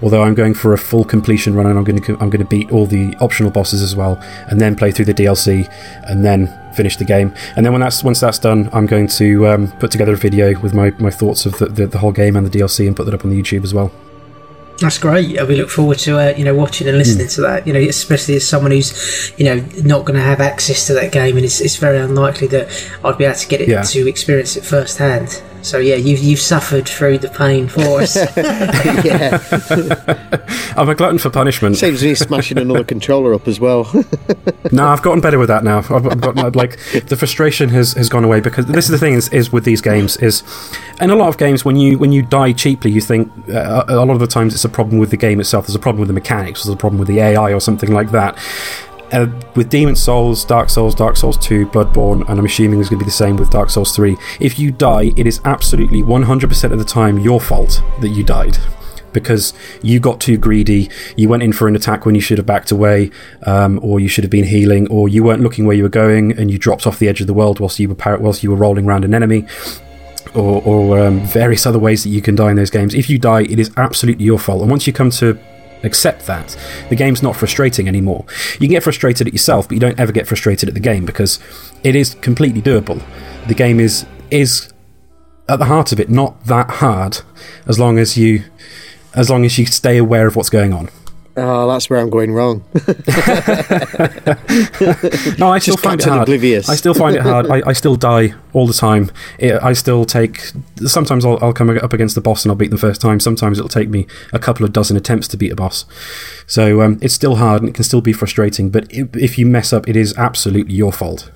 [0.01, 2.49] Although I'm going for a full completion run, and I'm going to I'm going to
[2.49, 4.17] beat all the optional bosses as well,
[4.49, 5.71] and then play through the DLC,
[6.07, 7.33] and then finish the game.
[7.55, 10.59] And then when that's once that's done, I'm going to um, put together a video
[10.59, 13.05] with my, my thoughts of the, the, the whole game and the DLC, and put
[13.05, 13.91] that up on the YouTube as well.
[14.79, 15.29] That's great.
[15.47, 17.35] We look forward to uh, you know watching and listening mm.
[17.35, 17.67] to that.
[17.67, 21.11] You know, especially as someone who's you know not going to have access to that
[21.11, 22.69] game, and it's, it's very unlikely that
[23.03, 23.81] I'd be able to get it yeah.
[23.81, 25.41] to experience it firsthand.
[25.61, 28.15] So yeah, you've you've suffered through the pain for us.
[29.05, 29.39] yeah,
[30.77, 31.77] I'm a glutton for punishment.
[31.77, 33.89] Saves me smashing another controller up as well.
[34.71, 35.79] no, I've gotten better with that now.
[35.79, 39.13] I've, I've got, like the frustration has, has gone away because this is the thing
[39.13, 40.43] is, is with these games is,
[41.01, 44.05] in a lot of games when you when you die cheaply, you think uh, a
[44.05, 45.67] lot of the times it's a problem with the game itself.
[45.67, 46.63] There's a problem with the mechanics.
[46.63, 48.37] There's a problem with the AI or something like that.
[49.11, 52.99] Uh, with Demon's Souls, Dark Souls, Dark Souls 2, Bloodborne, and I'm assuming it's going
[52.99, 54.15] to be the same with Dark Souls 3.
[54.39, 58.57] If you die, it is absolutely 100% of the time your fault that you died.
[59.11, 62.45] Because you got too greedy, you went in for an attack when you should have
[62.45, 63.09] backed away,
[63.47, 66.37] um, or you should have been healing, or you weren't looking where you were going
[66.37, 68.51] and you dropped off the edge of the world whilst you were, par- whilst you
[68.51, 69.47] were rolling around an enemy
[70.35, 72.93] or, or um, various other ways that you can die in those games.
[72.93, 74.61] If you die, it is absolutely your fault.
[74.61, 75.39] And once you come to
[75.83, 76.57] accept that,
[76.89, 78.25] the game's not frustrating anymore.
[78.53, 81.05] You can get frustrated at yourself, but you don't ever get frustrated at the game
[81.05, 81.39] because
[81.83, 83.01] it is completely doable.
[83.47, 84.71] The game is is
[85.47, 87.21] at the heart of it not that hard
[87.65, 88.43] as long as you
[89.15, 90.89] as long as you stay aware of what's going on.
[91.41, 92.63] Oh, that's where I'm going wrong.
[95.37, 96.23] no, I still find it hard.
[96.23, 96.69] Oblivious.
[96.69, 97.47] I still find it hard.
[97.47, 99.11] I, I still die all the time.
[99.37, 100.51] It, I still take.
[100.85, 103.19] Sometimes I'll, I'll come up against the boss and I'll beat them first time.
[103.19, 105.85] Sometimes it'll take me a couple of dozen attempts to beat a boss.
[106.47, 108.69] So um, it's still hard and it can still be frustrating.
[108.69, 111.31] But if, if you mess up, it is absolutely your fault.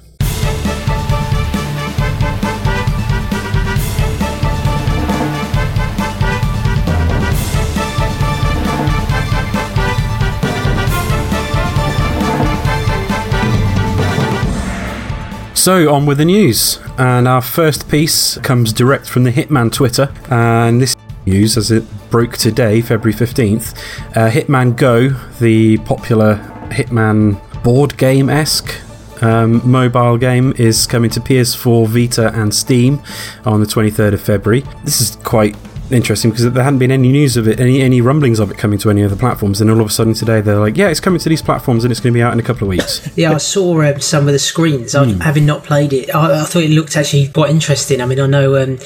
[15.63, 16.78] So, on with the news.
[16.97, 20.13] And our first piece comes direct from the Hitman Twitter.
[20.30, 20.93] And this
[21.26, 23.73] news, as it broke today, February 15th
[24.10, 25.08] uh, Hitman Go,
[25.39, 26.36] the popular
[26.69, 28.76] Hitman board game esque
[29.23, 33.02] um, mobile game is coming to PS4, Vita, and Steam
[33.45, 34.65] on the 23rd of February.
[34.84, 35.56] This is quite
[35.93, 38.79] interesting because there hadn't been any news of it, any any rumblings of it coming
[38.79, 41.19] to any other platforms, and all of a sudden today they're like, yeah, it's coming
[41.19, 43.08] to these platforms and it's going to be out in a couple of weeks.
[43.17, 44.93] yeah, I saw um, some of the screens.
[44.93, 45.21] Mm.
[45.21, 48.01] Having not played it, I, I, thought it looked actually quite interesting.
[48.01, 48.62] I mean, I know.
[48.62, 48.79] Um,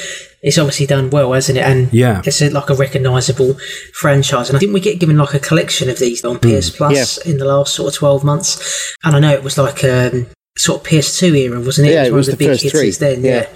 [0.43, 1.61] it's obviously done well, hasn't it?
[1.61, 3.55] And yeah, it's a, like a recognisable
[3.93, 4.49] franchise.
[4.49, 6.77] And I think we get given like a collection of these on PS mm.
[6.77, 7.31] Plus yeah.
[7.31, 8.95] in the last sort of twelve months.
[9.03, 11.93] And I know it was like um, sort of PS2 era, wasn't it?
[11.93, 12.91] Yeah, it was, it was the, the first three.
[12.91, 13.31] Then, yeah.
[13.31, 13.49] yeah.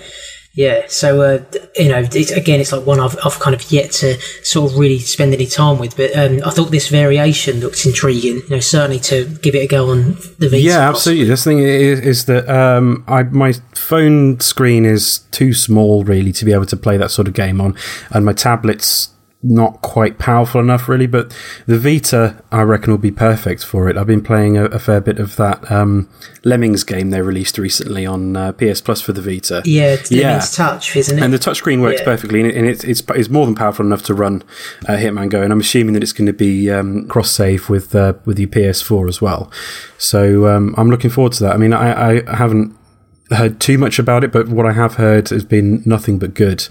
[0.53, 1.43] Yeah, so uh,
[1.77, 4.77] you know, it's, again, it's like one I've, I've kind of yet to sort of
[4.77, 5.95] really spend any time with.
[5.95, 8.41] But um, I thought this variation looked intriguing.
[8.41, 10.57] You know, certainly to give it a go on the Vita.
[10.59, 11.23] Yeah, absolutely.
[11.25, 16.43] This thing is, is that um, I, my phone screen is too small, really, to
[16.43, 17.73] be able to play that sort of game on,
[18.09, 19.10] and my tablet's
[19.43, 21.07] not quite powerful enough, really.
[21.07, 23.97] But the Vita, I reckon, will be perfect for it.
[23.97, 26.09] I've been playing a, a fair bit of that um,
[26.43, 29.61] Lemmings game they released recently on uh, PS Plus for the Vita.
[29.65, 30.39] Yeah, it's yeah.
[30.39, 31.23] touch, isn't it?
[31.23, 32.05] And the touchscreen works yeah.
[32.05, 34.43] perfectly, and, it's, it's it's more than powerful enough to run
[34.87, 35.41] uh, Hitman Go.
[35.41, 38.49] And I'm assuming that it's going to be um, cross save with uh, with your
[38.49, 39.51] PS4 as well.
[39.97, 41.53] So um, I'm looking forward to that.
[41.53, 42.77] I mean, I, I haven't
[43.31, 46.67] heard too much about it, but what I have heard has been nothing but good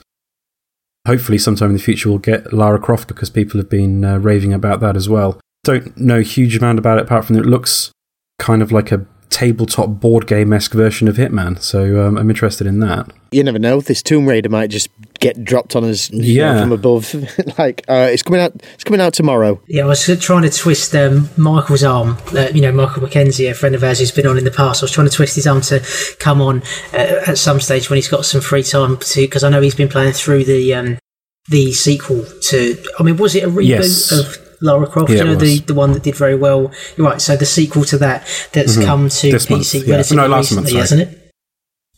[1.06, 4.52] hopefully sometime in the future we'll get Lara Croft because people have been uh, raving
[4.52, 5.40] about that as well.
[5.64, 7.92] Don't know a huge amount about it apart from that it looks
[8.38, 11.60] kind of like a tabletop board game esque version of Hitman.
[11.62, 13.10] So um, I'm interested in that.
[13.30, 13.80] You never know.
[13.80, 14.88] This Tomb Raider might just
[15.20, 16.54] get dropped on us yeah.
[16.54, 17.14] Know, from above.
[17.58, 18.52] like uh, it's coming out.
[18.74, 19.60] It's coming out tomorrow.
[19.68, 22.18] Yeah, I was trying to twist um, Michael's arm.
[22.34, 24.82] Uh, you know, Michael McKenzie, a friend of ours who's been on in the past.
[24.82, 25.80] I was trying to twist his arm to
[26.18, 26.62] come on
[26.92, 29.76] uh, at some stage when he's got some free time to because I know he's
[29.76, 30.98] been playing through the um,
[31.48, 32.84] the sequel to.
[32.98, 34.10] I mean, was it a reboot yes.
[34.10, 34.49] of?
[34.62, 36.70] Lara Croft, yeah, you know, the, the one that did very well.
[36.96, 37.20] You're right.
[37.20, 38.84] So the sequel to that that's mm-hmm.
[38.84, 39.92] come to this PC month, yeah.
[39.92, 41.20] relatively no, recently, month, hasn't it?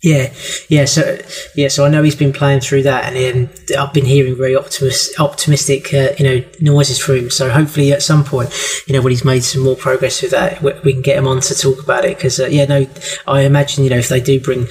[0.03, 0.33] Yeah,
[0.69, 0.85] yeah.
[0.87, 1.19] So,
[1.55, 1.69] yeah.
[1.69, 5.19] So I know he's been playing through that, and um, I've been hearing very optimist,
[5.21, 7.31] optimistic, uh, you know, noises from him.
[7.31, 8.51] So hopefully, at some point,
[8.89, 11.29] you know, when he's made some more progress with that, we, we can get him
[11.29, 12.17] on to talk about it.
[12.17, 12.87] Because uh, yeah, no,
[13.29, 14.67] I imagine you know if they do bring,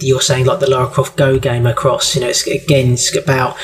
[0.00, 3.56] you're saying like the Lara Croft Go game across, you know, it's again it's about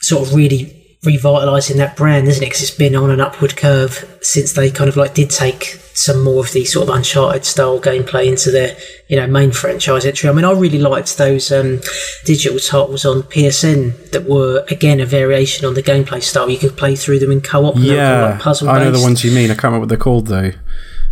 [0.00, 2.46] sort of really revitalizing that brand, isn't it?
[2.46, 6.22] Because it's been on an upward curve since they kind of like did take some
[6.22, 8.76] more of the sort of Uncharted style gameplay into their
[9.08, 10.28] you know main franchise entry.
[10.28, 11.80] I mean, I really liked those um,
[12.24, 16.50] digital titles on PSN that were again a variation on the gameplay style.
[16.50, 17.76] You could play through them in co-op.
[17.76, 18.68] Yeah, like puzzle.
[18.68, 19.50] I know the ones you mean.
[19.50, 20.52] I can't remember what they're called though.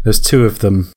[0.04, 0.92] There's two of them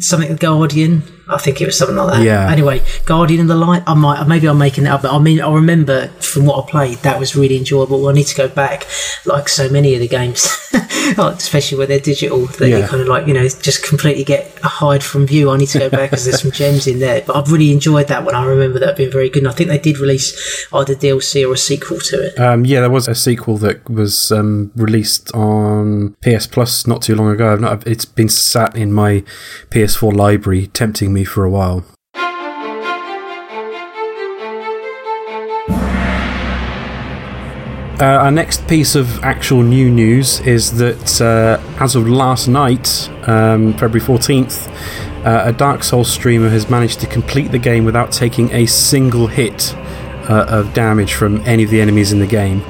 [0.00, 1.02] something The Guardian.
[1.28, 2.22] I think it was something like that.
[2.22, 2.50] Yeah.
[2.50, 3.82] Anyway, Guardian of the Light.
[3.86, 6.70] I might maybe I'm making that up, but I mean I remember from what I
[6.70, 8.08] played that was really enjoyable.
[8.08, 8.86] I need to go back,
[9.24, 10.46] like so many of the games,
[11.18, 12.46] especially where they're digital.
[12.46, 12.78] That yeah.
[12.78, 15.50] you kind of like you know just completely get hide from view.
[15.50, 17.22] I need to go back because there's some gems in there.
[17.26, 18.34] But I've really enjoyed that one.
[18.34, 19.42] I remember that being very good.
[19.42, 22.38] And I think they did release either DLC or a sequel to it.
[22.38, 27.14] Um, yeah, there was a sequel that was um, released on PS Plus not too
[27.14, 27.52] long ago.
[27.52, 29.24] I've not, it's been sat in my
[29.70, 31.84] PS4 library, tempting me for a while.
[37.98, 43.08] Uh, our next piece of actual new news is that uh, as of last night,
[43.26, 44.68] um, February 14th,
[45.24, 49.28] uh, a Dark Souls streamer has managed to complete the game without taking a single
[49.28, 49.74] hit
[50.28, 52.60] uh, of damage from any of the enemies in the game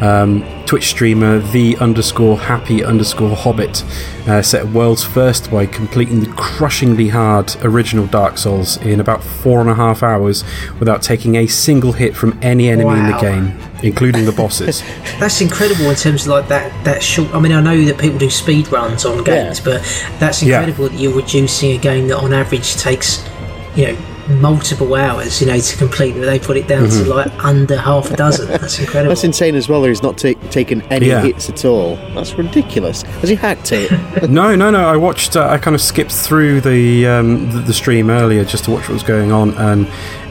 [0.00, 3.84] um, Twitch streamer the underscore happy underscore hobbit
[4.26, 9.60] uh, set world's first by completing the crushingly hard original Dark Souls in about four
[9.60, 10.44] and a half hours
[10.78, 12.94] without taking a single hit from any enemy wow.
[12.94, 14.82] in the game, including the bosses.
[15.18, 17.34] that's incredible in terms of like that that short.
[17.34, 19.64] I mean, I know that people do speed runs on games, yeah.
[19.64, 20.90] but that's incredible yeah.
[20.90, 23.26] that you're reducing a game that on average takes
[23.74, 23.98] you know
[24.30, 26.12] multiple hours, you know, to complete.
[26.12, 27.04] They put it down mm-hmm.
[27.04, 28.48] to like under half a dozen.
[28.48, 29.10] That's incredible.
[29.10, 29.84] That's insane as well.
[29.84, 31.22] He's not ta- taken any yeah.
[31.22, 31.96] hits at all.
[32.14, 33.02] That's ridiculous.
[33.02, 33.90] Has he hacked it?
[34.30, 34.88] no, no, no.
[34.88, 35.36] I watched.
[35.36, 38.82] Uh, I kind of skipped through the, um, the, the stream earlier just to watch
[38.82, 39.86] what was going on, and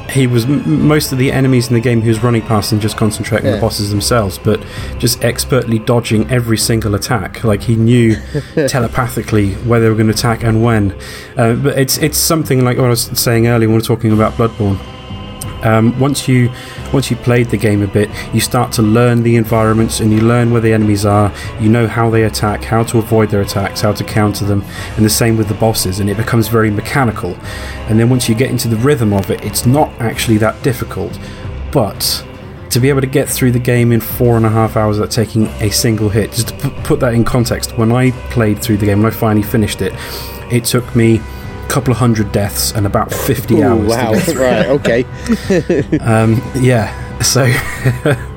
[0.09, 2.97] he was most of the enemies in the game he was running past and just
[2.97, 3.53] concentrating yeah.
[3.53, 4.63] on the bosses themselves, but
[4.97, 7.43] just expertly dodging every single attack.
[7.43, 8.15] Like he knew
[8.67, 10.91] telepathically where they were going to attack and when.
[11.37, 14.11] Uh, but it's it's something like what I was saying earlier when we were talking
[14.11, 14.98] about Bloodborne.
[15.63, 16.51] Um, once you
[16.93, 20.21] once you played the game a bit, you start to learn the environments and you
[20.21, 21.33] learn where the enemies are.
[21.59, 24.63] You know how they attack, how to avoid their attacks, how to counter them,
[24.95, 25.99] and the same with the bosses.
[25.99, 27.35] And it becomes very mechanical.
[27.87, 31.19] And then once you get into the rhythm of it, it's not actually that difficult.
[31.71, 32.25] But
[32.69, 35.11] to be able to get through the game in four and a half hours without
[35.11, 38.85] taking a single hit, just to put that in context, when I played through the
[38.85, 39.93] game, when I finally finished it,
[40.51, 41.19] it took me
[41.69, 43.88] couple of hundred deaths and about 50 Ooh, hours.
[43.88, 45.03] Wow, right, okay.
[46.01, 47.43] um, yeah, so.
[47.43, 48.15] Uh,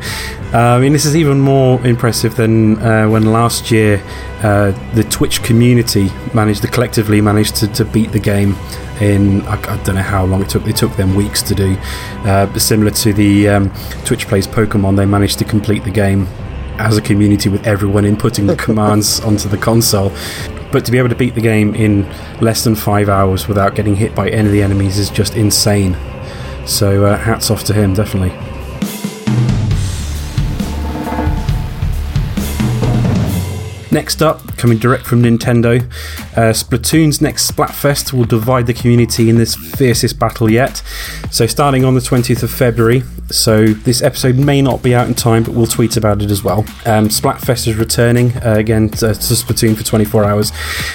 [0.52, 4.02] I mean, this is even more impressive than uh, when last year
[4.42, 8.54] uh, the Twitch community managed to collectively managed to, to beat the game
[9.00, 10.66] in I, I, don't know how long it took.
[10.66, 11.76] It took them weeks to do.
[12.24, 13.72] Uh, similar to the um,
[14.04, 16.28] Twitch plays Pokemon, they managed to complete the game
[16.78, 20.10] as a community with everyone inputting the commands onto the console.
[20.72, 22.08] But to be able to beat the game in
[22.40, 25.96] less than five hours without getting hit by any of the enemies is just insane.
[26.66, 28.51] So uh, hats off to him, definitely.
[33.92, 35.82] Next up, coming direct from Nintendo.
[36.34, 40.82] Uh, Splatoon's next Splatfest will divide the community in this fiercest battle yet.
[41.30, 45.14] So, starting on the 20th of February, so this episode may not be out in
[45.14, 46.60] time, but we'll tweet about it as well.
[46.86, 50.52] Um, Splatfest is returning uh, again to, to Splatoon for 24 hours.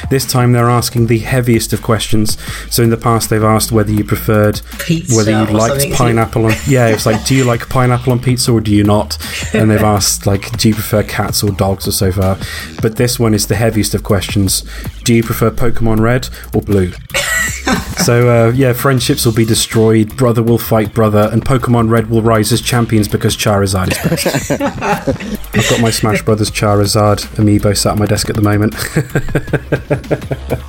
[0.09, 2.36] This time they're asking the heaviest of questions.
[2.74, 5.91] So, in the past, they've asked whether you preferred Pizza whether you liked something, isn't
[5.91, 5.97] it?
[5.97, 6.53] pineapple on.
[6.67, 9.17] Yeah, it's like, do you like pineapple on pizza or do you not?
[9.53, 12.38] And they've asked, like, do you prefer cats or dogs or so far?
[12.82, 14.63] But this one is the heaviest of questions.
[15.03, 16.91] Do you prefer Pokemon Red or Blue?
[18.03, 22.21] so, uh, yeah, friendships will be destroyed, brother will fight brother, and Pokemon Red will
[22.21, 24.51] rise as champions because Charizard is best.
[25.55, 28.73] I've got my Smash Brothers Charizard amiibo sat on my desk at the moment.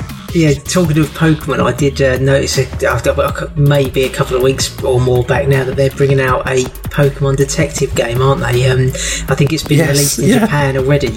[0.34, 3.14] Yeah, talking of Pokemon, I did uh, notice after
[3.56, 7.36] maybe a couple of weeks or more back now that they're bringing out a Pokemon
[7.38, 8.68] detective game, aren't they?
[8.70, 8.88] Um,
[9.30, 10.40] I think it's been Yes, released in yeah.
[10.40, 11.08] Japan already.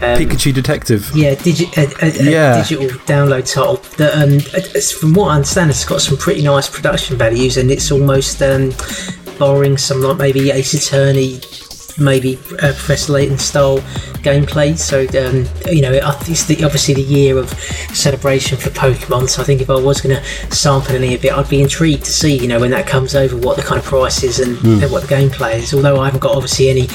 [0.00, 1.10] Um, Pikachu Detective.
[1.14, 2.56] yeah, digi- a, a, a Yeah.
[2.62, 3.76] digital download title.
[3.98, 4.40] That, um,
[4.98, 8.72] from what I understand, it's got some pretty nice production values, and it's almost um,
[9.38, 11.38] borrowing some like maybe Ace Attorney,
[11.98, 13.78] maybe uh, Professor Layton style
[14.24, 14.76] gameplay.
[14.76, 17.50] So um, you know, it's the, obviously the year of
[17.94, 19.28] celebration for Pokemon.
[19.28, 20.24] So I think if I was going to
[20.54, 23.36] sample any of it, I'd be intrigued to see you know when that comes over
[23.36, 24.82] what the kind of price is and, Hmm.
[24.82, 25.74] and what the gameplay is.
[25.74, 26.86] Although I haven't got obviously any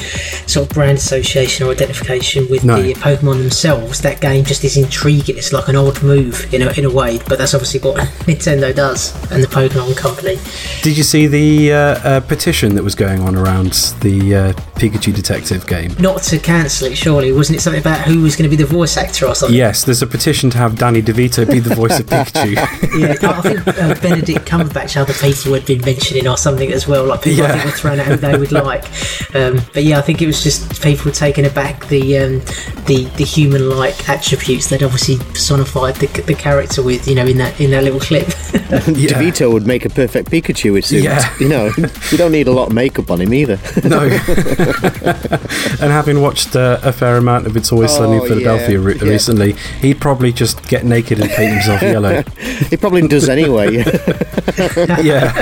[0.46, 2.80] sort of brand association or identification with No.
[2.82, 5.36] the Pokemon themselves, that game just is intriguing.
[5.36, 7.18] It's like an odd move, you know, in a way.
[7.28, 7.96] But that's obviously what
[8.26, 10.38] Nintendo does and the Pokemon Company.
[10.82, 14.52] Did you see the uh, uh, petition that was going on around the uh,
[14.90, 15.94] Pikachu Detective game?
[15.98, 17.32] Not to cancel it, surely.
[17.32, 19.56] Wasn't it something about who was going to be the voice actor or something?
[19.56, 22.56] Yes, there's a petition to have Danny DeVito be the voice of Pikachu.
[22.90, 27.06] Yeah, I think uh, Benedict Cumberbatch, other people had been mentioning or something as well.
[27.06, 27.52] Like people I Yeah.
[27.54, 28.84] think were throwing out who they would like.
[29.34, 33.24] Um, but yeah, I think it was just people taking aback the um, the the
[33.24, 37.06] human-like attributes they'd obviously personified the, the character with.
[37.08, 38.26] You know, in that in that little clip.
[39.00, 39.10] Yeah.
[39.20, 41.04] DeVito would make a perfect Pikachu, it seems.
[41.04, 41.34] Yeah.
[41.38, 41.70] You know,
[42.10, 43.58] you don't need a lot of makeup on him either.
[43.84, 44.00] no.
[45.80, 48.84] and having watched uh, a fair amount of It's Always Sunny in Oh, Philadelphia yeah,
[48.84, 49.04] re- yeah.
[49.04, 52.22] recently, he'd probably just get naked and paint himself yellow.
[52.68, 53.82] he probably does anyway.
[55.02, 55.32] Yeah.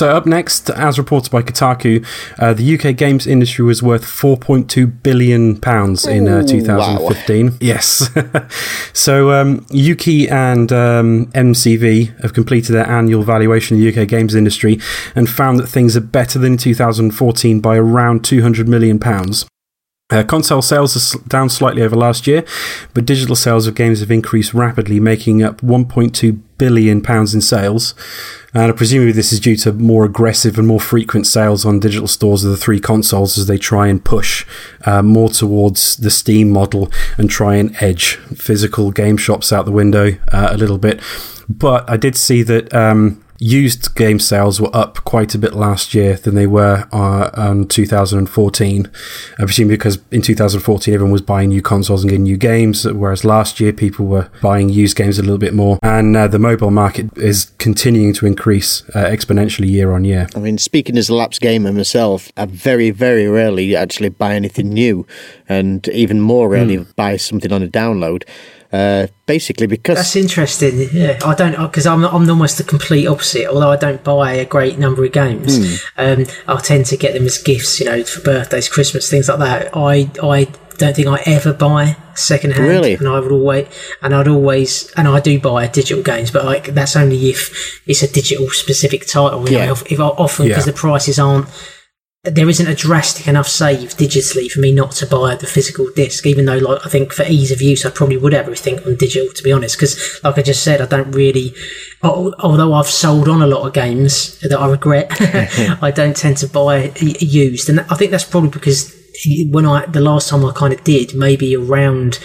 [0.00, 2.02] So, up next, as reported by Kotaku,
[2.38, 7.58] uh, the UK games industry was worth £4.2 billion in uh, Ooh, 2015.
[7.60, 8.08] Yes.
[8.94, 14.34] so, um, UKIE and um, MCV have completed their annual valuation of the UK games
[14.34, 14.80] industry
[15.14, 18.98] and found that things are better than in 2014 by around £200 million.
[20.10, 22.44] Uh, console sales are down slightly over last year,
[22.94, 27.94] but digital sales of games have increased rapidly, making up 1.2 billion pounds in sales.
[28.52, 32.44] And presumably, this is due to more aggressive and more frequent sales on digital stores
[32.44, 34.44] of the three consoles as they try and push
[34.84, 39.72] uh, more towards the Steam model and try and edge physical game shops out the
[39.72, 41.00] window uh, a little bit.
[41.48, 42.74] But I did see that.
[42.74, 47.30] Um, used game sales were up quite a bit last year than they were uh,
[47.34, 48.90] on 2014.
[49.38, 53.24] I presume because in 2014 everyone was buying new consoles and getting new games, whereas
[53.24, 55.78] last year people were buying used games a little bit more.
[55.82, 60.28] And uh, the mobile market is continuing to increase uh, exponentially year on year.
[60.36, 64.68] I mean, speaking as a lapsed gamer myself, I very, very rarely actually buy anything
[64.68, 65.06] new,
[65.48, 66.82] and even more rarely Hmm.
[66.94, 68.24] buy something on a download.
[68.72, 70.88] Uh, basically, because That's interesting.
[70.92, 73.46] Yeah, I don't because I'm I'm almost the complete opposite.
[73.48, 75.74] Although I don't buy a great number of games, Hmm.
[75.98, 77.80] um, I tend to get them as gifts.
[77.80, 79.76] You know, for birthdays, Christmas, things like that.
[79.76, 80.46] I I
[80.78, 82.68] don't think I ever buy second hand.
[82.68, 82.94] Really?
[82.94, 83.66] And I would always
[84.02, 88.04] and I'd always and I do buy digital games, but like that's only if it's
[88.04, 89.48] a digital specific title.
[89.50, 89.66] You Yeah.
[89.66, 90.72] know, if, if I often because Yeah.
[90.72, 91.48] the prices aren't
[92.24, 96.26] there isn't a drastic enough save digitally for me not to buy the physical disc,
[96.26, 98.96] even though, like, I think for ease of use, I probably would have everything on
[98.96, 99.78] digital, to be honest.
[99.78, 101.54] Because, like I just said, I don't really,
[102.02, 105.08] although I've sold on a lot of games that I regret,
[105.82, 107.70] I don't tend to buy used.
[107.70, 108.94] And I think that's probably because
[109.48, 112.18] when I, the last time I kind of did, maybe around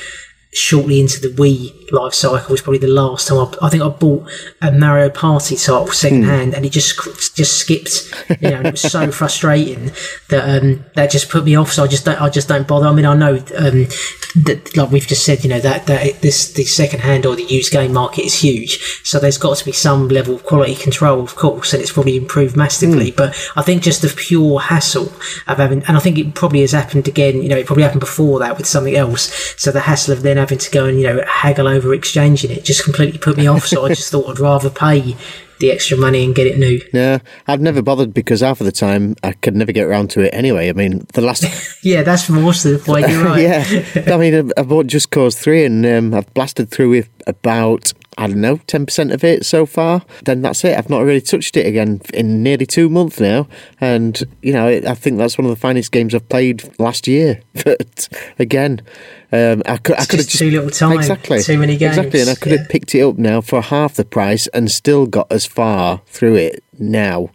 [0.56, 3.89] shortly into the Wii life cycle was probably the last time I, I think I
[3.89, 4.30] bought
[4.62, 8.72] a Mario Party title second hand and it just just skipped you know and it
[8.72, 9.91] was so frustrating
[10.30, 11.74] that um that just put me off.
[11.74, 12.88] So I just don't I just don't bother.
[12.88, 13.88] I mean I know um
[14.45, 17.43] that like we've just said you know that that this the second hand or the
[17.43, 19.01] used game market is huge.
[19.03, 22.16] So there's got to be some level of quality control of course and it's probably
[22.16, 23.12] improved massively.
[23.12, 25.12] But I think just the pure hassle
[25.47, 27.99] of having and I think it probably has happened again you know it probably happened
[27.99, 29.53] before that with something else.
[29.62, 32.64] So the hassle of then having to go and you know haggle over exchanging it
[32.64, 35.16] just completely put me off so I just thought I'd rather pay
[35.60, 36.82] the extra money and get it new.
[36.93, 40.22] Yeah, I've never bothered because half of the time I could never get around to
[40.22, 40.70] it anyway.
[40.70, 41.46] I mean, the last.
[41.84, 43.08] Yeah, that's most the point.
[43.10, 43.41] You're right.
[43.41, 47.93] yeah, I mean, I bought Just Cause 3 and um, I've blasted through with about,
[48.18, 50.03] I don't know, 10% of it so far.
[50.24, 50.78] Then that's it.
[50.78, 53.47] I've not really touched it again in nearly two months now.
[53.82, 57.41] And, you know, I think that's one of the finest games I've played last year.
[57.66, 58.82] But again,
[59.32, 61.97] um, I could, I could have just too little time, exactly too many games.
[61.97, 62.59] exactly, and I could yeah.
[62.59, 66.36] have picked it up now for half the price and still got as far through
[66.36, 67.32] it now.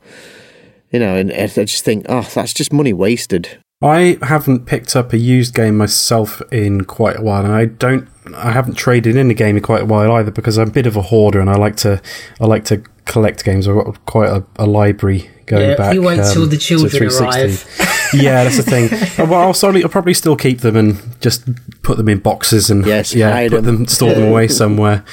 [0.93, 3.59] You know, and I just think, oh, that's just money wasted.
[3.83, 8.09] I haven't picked up a used game myself in quite a while, and I don't.
[8.35, 10.87] I haven't traded in a game in quite a while either because I'm a bit
[10.87, 12.01] of a hoarder and I like to.
[12.41, 13.66] I like to collect games.
[13.66, 15.95] I've got quite a, a library going Yeah, back.
[15.95, 18.18] you wait till um, the to children 360.
[18.22, 18.89] yeah, that's the thing.
[19.18, 21.49] Uh, well, I'll, slowly, I'll probably still keep them and just
[21.83, 23.78] put them in boxes and Yes, yeah, put them.
[23.78, 25.05] them, store them away somewhere.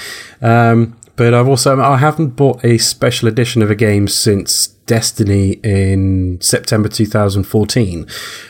[0.42, 5.60] Um, but I've also I haven't bought a special edition of a game since Destiny
[5.64, 8.08] in September 2014.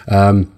[0.09, 0.53] Um,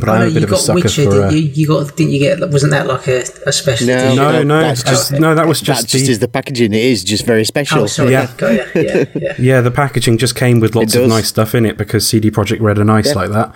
[0.00, 1.22] but Oh, I'm a bit you of a got sucker Witcher, for.
[1.24, 1.38] Uh, you?
[1.38, 2.40] You got, didn't you get?
[2.50, 3.86] Wasn't that like a, a special?
[3.86, 4.14] No.
[4.14, 6.72] No, no, that's just, no, that was just that just the- is the packaging.
[6.72, 7.80] It is just very special.
[7.82, 8.12] Oh, sorry.
[8.12, 8.22] Yeah.
[8.22, 9.34] Yeah, got ya, yeah, yeah.
[9.38, 12.60] Yeah, the packaging just came with lots of nice stuff in it because CD Projekt
[12.60, 13.14] Red are nice Yeah.
[13.14, 13.54] like that.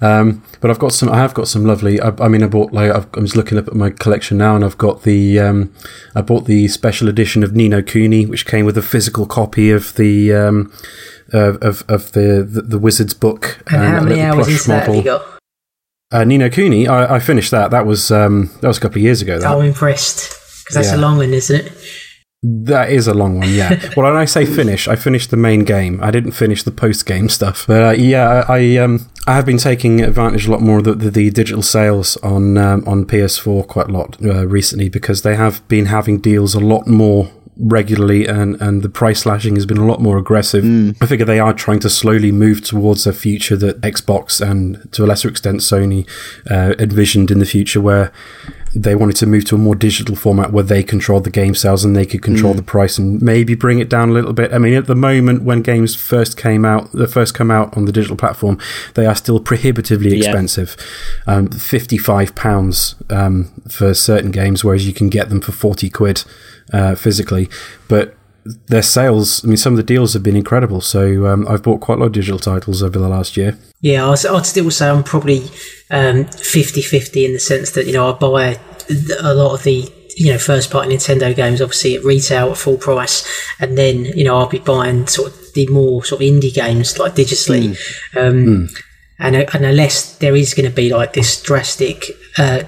[0.00, 1.08] Um, but I've got some.
[1.08, 2.00] I have got some lovely.
[2.00, 4.54] I, I mean, I bought like I've, I'm just looking up at my collection now,
[4.56, 5.38] and I've got the.
[5.40, 5.72] Um,
[6.14, 9.70] I bought the special edition of Ni no Kuni, which came with a physical copy
[9.70, 10.32] of the.
[10.34, 10.72] Um,
[11.32, 14.68] of, of of the, the the wizard's book And how a little hours plush into
[14.68, 15.26] that have you got?
[16.14, 17.72] Uh, Ni no Kuni, I, I finished that.
[17.72, 19.40] That was um, that was a couple of years ago.
[19.40, 19.50] That.
[19.50, 20.30] I'm impressed
[20.62, 20.96] because that's Yeah.
[20.96, 21.72] a long one, isn't it?
[22.46, 23.70] That is a long one, yeah.
[23.96, 25.98] well, when I say finish, I finished the main game.
[26.02, 29.46] I didn't finish the post game stuff, but uh, yeah, I I, um I have
[29.46, 33.06] been taking advantage a lot more of the, the, the digital sales on um, on
[33.06, 37.30] PS4 quite a lot uh, recently because they have been having deals a lot more
[37.56, 40.64] regularly and and the price slashing has been a lot more aggressive
[41.00, 45.04] i figure they are trying to slowly move towards a future that xbox and to
[45.04, 46.04] a lesser extent sony
[46.50, 48.12] uh, envisioned in the future where
[48.76, 51.84] they wanted to move to a more digital format where they controlled the game sales
[51.84, 54.52] and they could control the price and maybe bring it down a little bit.
[54.52, 57.84] I mean, at the moment when games first came out, the first come out on
[57.84, 58.58] the digital platform,
[58.94, 60.24] they are still prohibitively Yeah.
[60.30, 60.76] expensive.
[61.28, 66.24] Um, Fifty-five pounds um, for certain games, whereas you can get them for forty quid
[66.72, 67.48] uh, physically.
[67.88, 68.16] But
[68.66, 70.80] their sales, I mean, some of the deals have been incredible.
[70.80, 73.58] So um, I've bought quite a lot of digital titles over the last year.
[73.80, 75.42] Yeah, I'd, still say I'm probably
[75.90, 78.58] um, 50-50 in the sense that you know I buy
[79.20, 82.76] a lot of the you know first party Nintendo games obviously at retail at full
[82.76, 83.26] price,
[83.58, 86.98] and then you know I'll be buying sort of the more sort of indie games
[86.98, 87.78] like digitally.
[88.16, 88.68] Um,
[89.18, 92.64] And, and unless there is going to be like this drastic uh,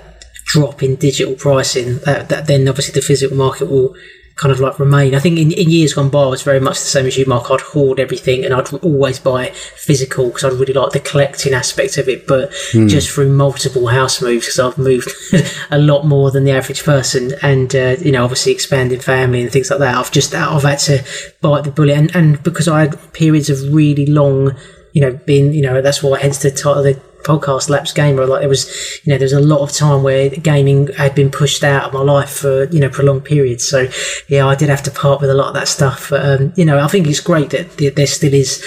[0.57, 3.95] drop in digital pricing, uh, that then obviously the physical market will
[4.37, 5.15] kind of like remain.
[5.15, 7.25] I think in, in years gone by, I was very much the same as you,
[7.27, 7.51] Mark.
[7.51, 11.97] I'd hoard everything and I'd always buy physical because I'd really like the collecting aspect
[11.97, 12.27] of it.
[12.27, 12.51] But
[12.89, 15.11] just through multiple house moves, because I've moved
[15.71, 19.51] a lot more than the average person, and uh, you know, obviously expanded family and
[19.51, 19.97] things like that.
[19.97, 21.05] I've just I've had to
[21.41, 24.55] bite the bullet, and and because I had periods of really long,
[24.93, 28.25] you know, being you know, that's why hence the title of the podcast lapse gamer
[28.27, 28.67] like there was
[29.05, 31.93] you know there was a lot of time where gaming had been pushed out of
[31.93, 33.89] my life for you know prolonged periods so
[34.29, 36.65] yeah i did have to part with a lot of that stuff but um you
[36.65, 38.63] know i think it's great that there- there still is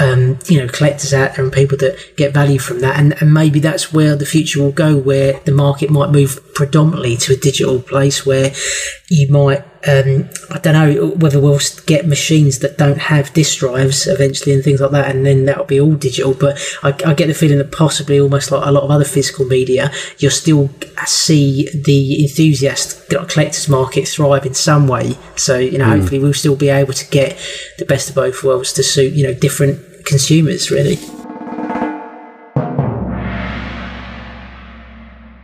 [0.00, 2.96] um, you know, collectors out there and people that get value from that.
[3.00, 7.16] And, and maybe that's where the future will go, where the market might move predominantly
[7.16, 8.52] to a digital place where
[9.08, 14.06] you might, um, I don't know whether we'll get machines that don't have disk drives
[14.06, 15.14] eventually and things like that.
[15.14, 16.34] And then that'll be all digital.
[16.34, 19.46] But I, I get the feeling that possibly almost like a lot of other physical
[19.46, 20.68] media, you'll still
[21.06, 25.16] see the enthusiast collectors market thrive in some way.
[25.36, 27.38] So, you know, hopefully we'll still be able to get
[27.78, 30.98] the best of both worlds to suit, you know, different consumers really.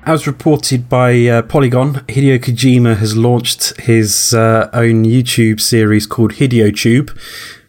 [0.07, 6.32] As reported by uh, Polygon, Hideo Kojima has launched his uh, own YouTube series called
[6.32, 7.16] HideoTube.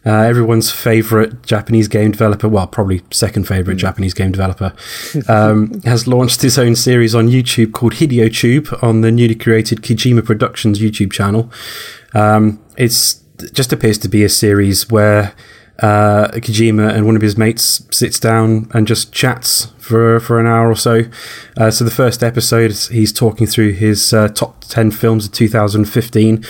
[0.04, 4.74] Uh, everyone's favorite Japanese game developer, well, probably second favorite Japanese game developer,
[5.28, 10.22] um, has launched his own series on YouTube called HideoTube on the newly created Kojima
[10.22, 11.50] Productions YouTube channel.
[12.12, 13.14] Um, it's
[13.54, 15.34] just appears to be a series where
[15.78, 20.46] uh, Kojima and one of his mates sits down and just chats for for an
[20.46, 21.02] hour or so.
[21.56, 26.44] Uh, so the first episode, he's talking through his uh, top ten films of 2015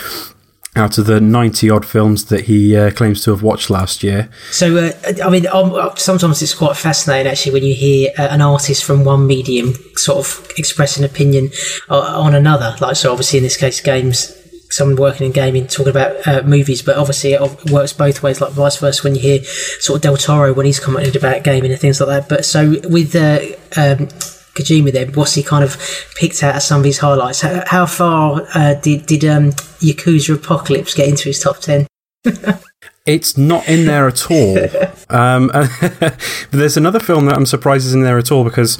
[0.76, 4.28] out of the 90 odd films that he uh, claims to have watched last year.
[4.50, 4.92] So, uh,
[5.24, 9.02] I mean, um, sometimes it's quite fascinating actually when you hear uh, an artist from
[9.02, 11.50] one medium sort of express an opinion
[11.88, 12.76] uh, on another.
[12.78, 14.36] Like, so obviously in this case, games
[14.76, 18.52] someone working in gaming talking about uh, movies, but obviously it works both ways, like
[18.52, 19.02] vice versa.
[19.02, 22.08] When you hear sort of Del Toro when he's commented about gaming and things like
[22.08, 22.28] that.
[22.28, 23.40] But so with uh,
[23.76, 24.08] um,
[24.54, 25.78] Kojima, then what's he kind of
[26.16, 27.40] picked out as some of his highlights?
[27.40, 31.86] How, how far uh, did did um, Yakuza Apocalypse get into his top ten?
[33.06, 34.58] It's not in there at all.
[35.08, 35.46] um,
[35.80, 36.18] but
[36.50, 38.78] there's another film that I'm surprised is in there at all because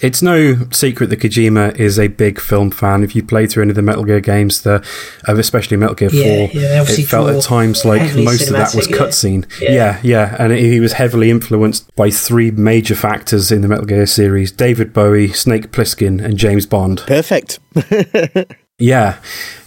[0.00, 3.02] it's no secret that Kojima is a big film fan.
[3.02, 4.84] If you play through any of the Metal Gear games, the
[5.28, 8.74] especially Metal Gear Yeah, 4, yeah, it felt at times like heavily most of that
[8.74, 8.96] was yeah.
[8.96, 9.60] cutscene.
[9.60, 9.70] Yeah.
[9.70, 10.00] Yeah.
[10.02, 14.50] yeah, and he was heavily influenced by three major factors in the Metal Gear series:
[14.52, 17.02] David Bowie, Snake Plissken, and James Bond.
[17.06, 17.58] Perfect.
[18.78, 19.18] Yeah,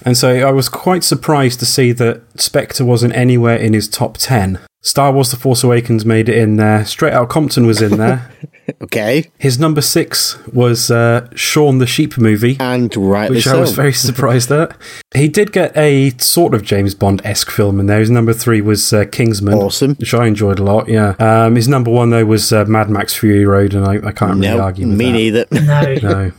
[0.03, 4.17] and so I was quite surprised to see that Spectre wasn't anywhere in his top
[4.17, 4.59] ten.
[4.87, 6.85] Star Wars: The Force Awakens made it in there.
[6.85, 8.31] Straight Out Compton was in there.
[8.81, 9.31] Okay.
[9.37, 13.55] His number six was uh, Shaun the Sheep movie, And rightly which so.
[13.57, 14.75] I was very surprised at.
[15.15, 17.99] He did get a sort of James Bond esque film in there.
[18.01, 19.95] His number three was uh, Kingsman, Awesome.
[19.95, 20.89] which I enjoyed a lot.
[20.89, 24.11] Yeah, um, his number one though was uh, Mad Max Fury Road, and I, I
[24.11, 25.49] can't really no, argue with me that.
[25.49, 25.99] neither.
[26.01, 26.31] No, No,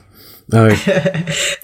[0.51, 0.67] no.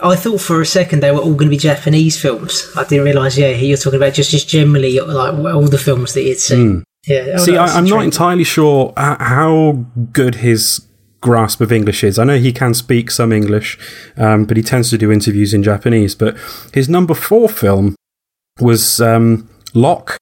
[0.01, 2.71] I thought for a second they were all going to be Japanese films.
[2.77, 3.37] I didn't realise.
[3.39, 6.85] Yeah, you're talking about just just generally like all the films that you'd seen.
[7.07, 7.35] Yeah.
[7.39, 10.87] oh, See, I, I'm not entirely sure how good his
[11.21, 12.19] grasp of English is.
[12.19, 13.79] I know he can speak some English,
[14.17, 16.15] um, but he tends to do interviews in Japanese.
[16.15, 16.37] But
[16.73, 17.95] his number four film
[18.61, 20.17] was um, Locke.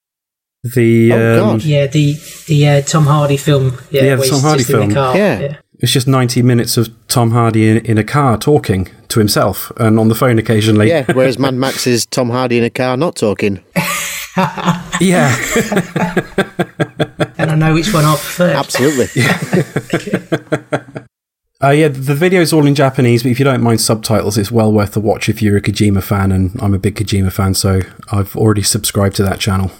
[0.64, 1.64] The Oh, um, God.
[1.64, 2.14] Yeah, the
[2.46, 3.78] the uh, Tom Hardy film.
[3.90, 4.94] Yeah, Yeah, the Tom Hardy just in the film.
[4.94, 5.16] car.
[5.16, 5.56] Yeah.
[5.82, 9.98] It's just 90 minutes of Tom Hardy in, in a car talking to himself and
[9.98, 10.88] on the phone occasionally.
[10.88, 13.62] yeah, whereas Mad Max is Tom Hardy in a car not talking.
[15.00, 15.36] yeah.
[17.36, 18.52] and I know which one I prefer.
[18.52, 19.22] Absolutely.
[21.64, 24.50] Uh, yeah, the video is all in Japanese, but if you don't mind subtitles, it's
[24.50, 27.54] well worth the watch if you're a Kojima fan, and I'm a big Kojima fan,
[27.54, 29.70] so I've already subscribed to that channel.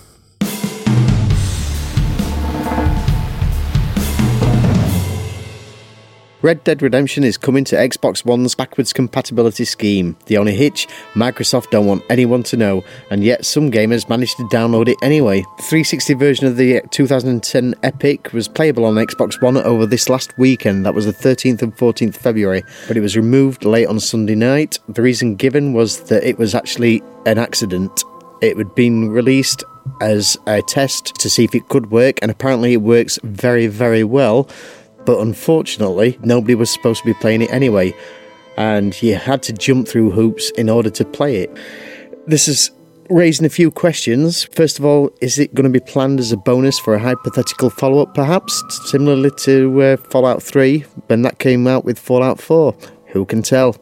[6.42, 10.16] Red Dead Redemption is coming to Xbox One's backwards compatibility scheme.
[10.26, 12.82] The only hitch, Microsoft don't want anyone to know,
[13.12, 15.42] and yet some gamers managed to download it anyway.
[15.58, 20.08] The 360 version of the uh, 2010 Epic was playable on Xbox One over this
[20.08, 24.00] last weekend, that was the 13th and 14th February, but it was removed late on
[24.00, 24.80] Sunday night.
[24.88, 28.02] The reason given was that it was actually an accident.
[28.40, 29.62] It had been released
[30.00, 34.02] as a test to see if it could work, and apparently it works very, very
[34.02, 34.48] well
[35.04, 37.94] but unfortunately, nobody was supposed to be playing it anyway,
[38.56, 41.56] and you had to jump through hoops in order to play it.
[42.26, 42.70] This is
[43.10, 44.44] raising a few questions.
[44.44, 47.70] First of all, is it going to be planned as a bonus for a hypothetical
[47.70, 52.74] follow up, perhaps, similarly to uh, Fallout 3 when that came out with Fallout 4?
[53.08, 53.76] Who can tell?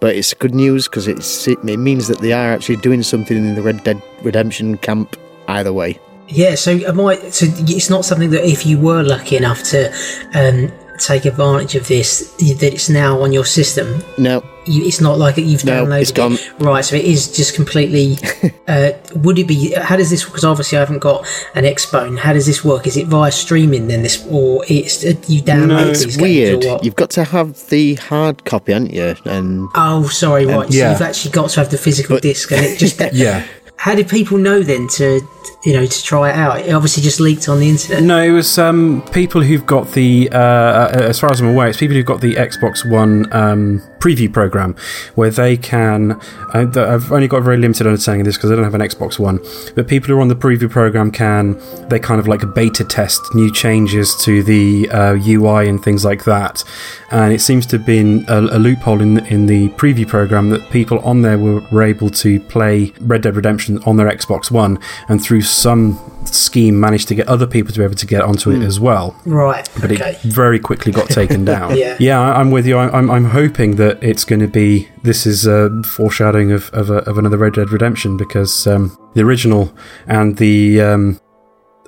[0.00, 3.62] But it's good news because it means that they are actually doing something in the
[3.62, 5.16] Red Dead Redemption camp
[5.48, 5.98] either way.
[6.28, 9.90] Yeah, so am I, so it's not something that if you were lucky enough to
[10.34, 14.02] um, take advantage of this, that it's now on your system.
[14.18, 16.32] No, You, it's not like you've No, downloaded it's gone.
[16.34, 16.84] it, right?
[16.84, 18.16] So it is just completely.
[18.68, 19.72] uh, would it be?
[19.72, 20.24] How does this?
[20.24, 22.18] Because obviously I haven't got an Xbone.
[22.18, 22.86] How does this work?
[22.86, 24.02] Is it via streaming then?
[24.02, 26.64] This or it's uh, you download No, these it's games weird.
[26.66, 26.84] or what?
[26.84, 29.14] You've got to have the hard copy, haven't you?
[29.24, 30.68] And Oh, sorry, right.
[30.70, 30.88] yeah.
[30.88, 33.46] So you've actually got to have the physical But- disc, and it just Yeah.
[33.76, 35.20] How did people know then to,
[35.64, 36.60] you know, to try it out?
[36.60, 38.02] It obviously just leaked on the internet.
[38.02, 41.68] No, it was um, people who've got the, uh, uh, as far as I'm aware,
[41.68, 44.76] it's people who've got the Xbox One um, preview program
[45.14, 46.12] where they can.
[46.54, 48.80] Uh, I've only got a very limited understanding of this because I don't have an
[48.80, 49.40] Xbox One,
[49.74, 53.20] but people who are on the preview program can, they kind of like beta test
[53.34, 56.64] new changes to the uh, UI and things like that.
[57.10, 60.70] And it seems to have been a, a loophole in, in the preview program that
[60.70, 64.78] people on there were, were able to play Red Dead Redemption on their Xbox One
[65.08, 68.50] and through some scheme managed to get other people to be able to get onto
[68.50, 69.18] it as well.
[69.24, 69.66] Right.
[69.80, 70.10] But okay.
[70.12, 71.76] it very quickly got taken down.
[71.76, 71.96] Yeah.
[71.98, 72.76] yeah, I- I'm with you.
[72.76, 76.90] I- I'm, I'm hoping that it's going to be this is a foreshadowing of of,
[76.90, 79.72] a, of another Red Dead Redemption because um, the original
[80.06, 81.20] and the um,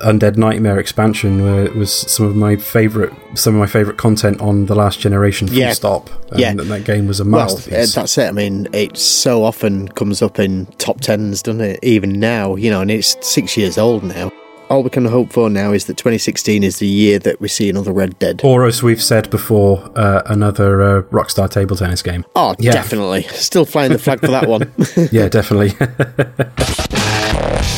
[0.02, 1.42] Undead Nightmare expansion
[1.78, 5.46] was some of my favorite some of my favorite content on the last generation.
[5.48, 5.72] Full Yeah.
[5.72, 6.08] stop.
[6.30, 6.54] And Yeah.
[6.54, 7.94] that, that game was a well, uh, masterpiece.
[7.94, 8.28] that's it.
[8.28, 11.78] I mean, it so often comes up in top tens, doesn't it?
[11.82, 14.30] Even now, you know, and it's six years old now.
[14.70, 17.68] All we can hope for now is that 2016 is the year that we see
[17.68, 18.40] another Red Dead.
[18.44, 22.24] or as we've said before, uh, another uh, Rockstar table tennis game.
[22.36, 22.70] Oh, Yeah.
[22.72, 23.24] definitely.
[23.32, 24.72] Still flying the flag for that one.
[25.12, 25.74] yeah, definitely.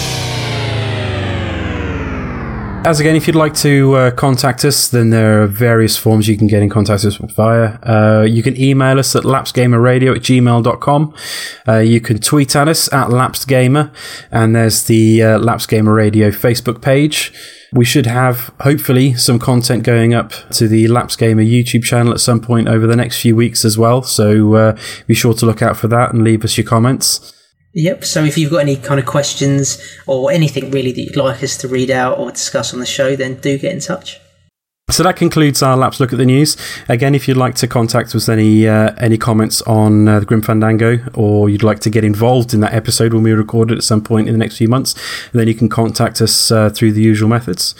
[2.84, 6.36] As again, if you'd like to uh, contact us, then there are various forms you
[6.36, 7.78] can get in contact with us via.
[7.84, 11.14] Uh, you can email us at lapsedgamerradio at gmail.com.
[11.68, 13.94] Uh, you can tweet at us at lapsedgamer,
[14.32, 17.32] and there's the uh, Lapsed Gamer Radio Facebook page.
[17.72, 22.20] We should have, hopefully, some content going up to the Lapsed Gamer YouTube channel at
[22.20, 24.02] some point over the next few weeks as well.
[24.02, 27.32] So uh, be sure to look out for that and leave us your comments.
[27.74, 28.04] Yep.
[28.04, 31.56] So if you've got any kind of questions or anything really that you'd like us
[31.58, 34.20] to read out or discuss on the show, then do get in touch.
[34.90, 36.54] So that concludes our Laps Look at the News.
[36.86, 40.42] Again, if you'd like to contact us any uh, any comments on uh, the Grim
[40.42, 43.84] Fandango, or you'd like to get involved in that episode when we record it at
[43.84, 44.94] some point in the next few months,
[45.32, 47.74] then you can contact us uh, through the usual methods.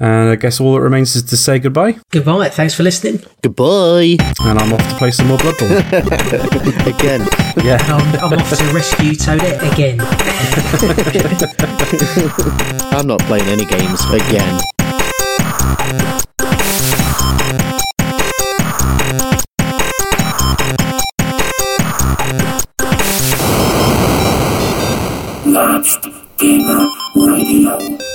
[0.00, 1.98] And I guess all that remains is to say goodbye.
[2.10, 2.48] Goodbye.
[2.48, 3.22] Thanks for listening.
[3.42, 4.16] Goodbye.
[4.40, 5.76] And I'm off to play some more Bloodborne.
[6.98, 7.28] Again.
[7.62, 7.76] yeah.
[7.82, 10.00] I'm, I'm off to rescue Toadette again.
[12.92, 14.60] I'm not playing any games again.
[25.46, 26.06] Lapsed
[26.38, 26.86] Gamer
[27.16, 28.09] Radio.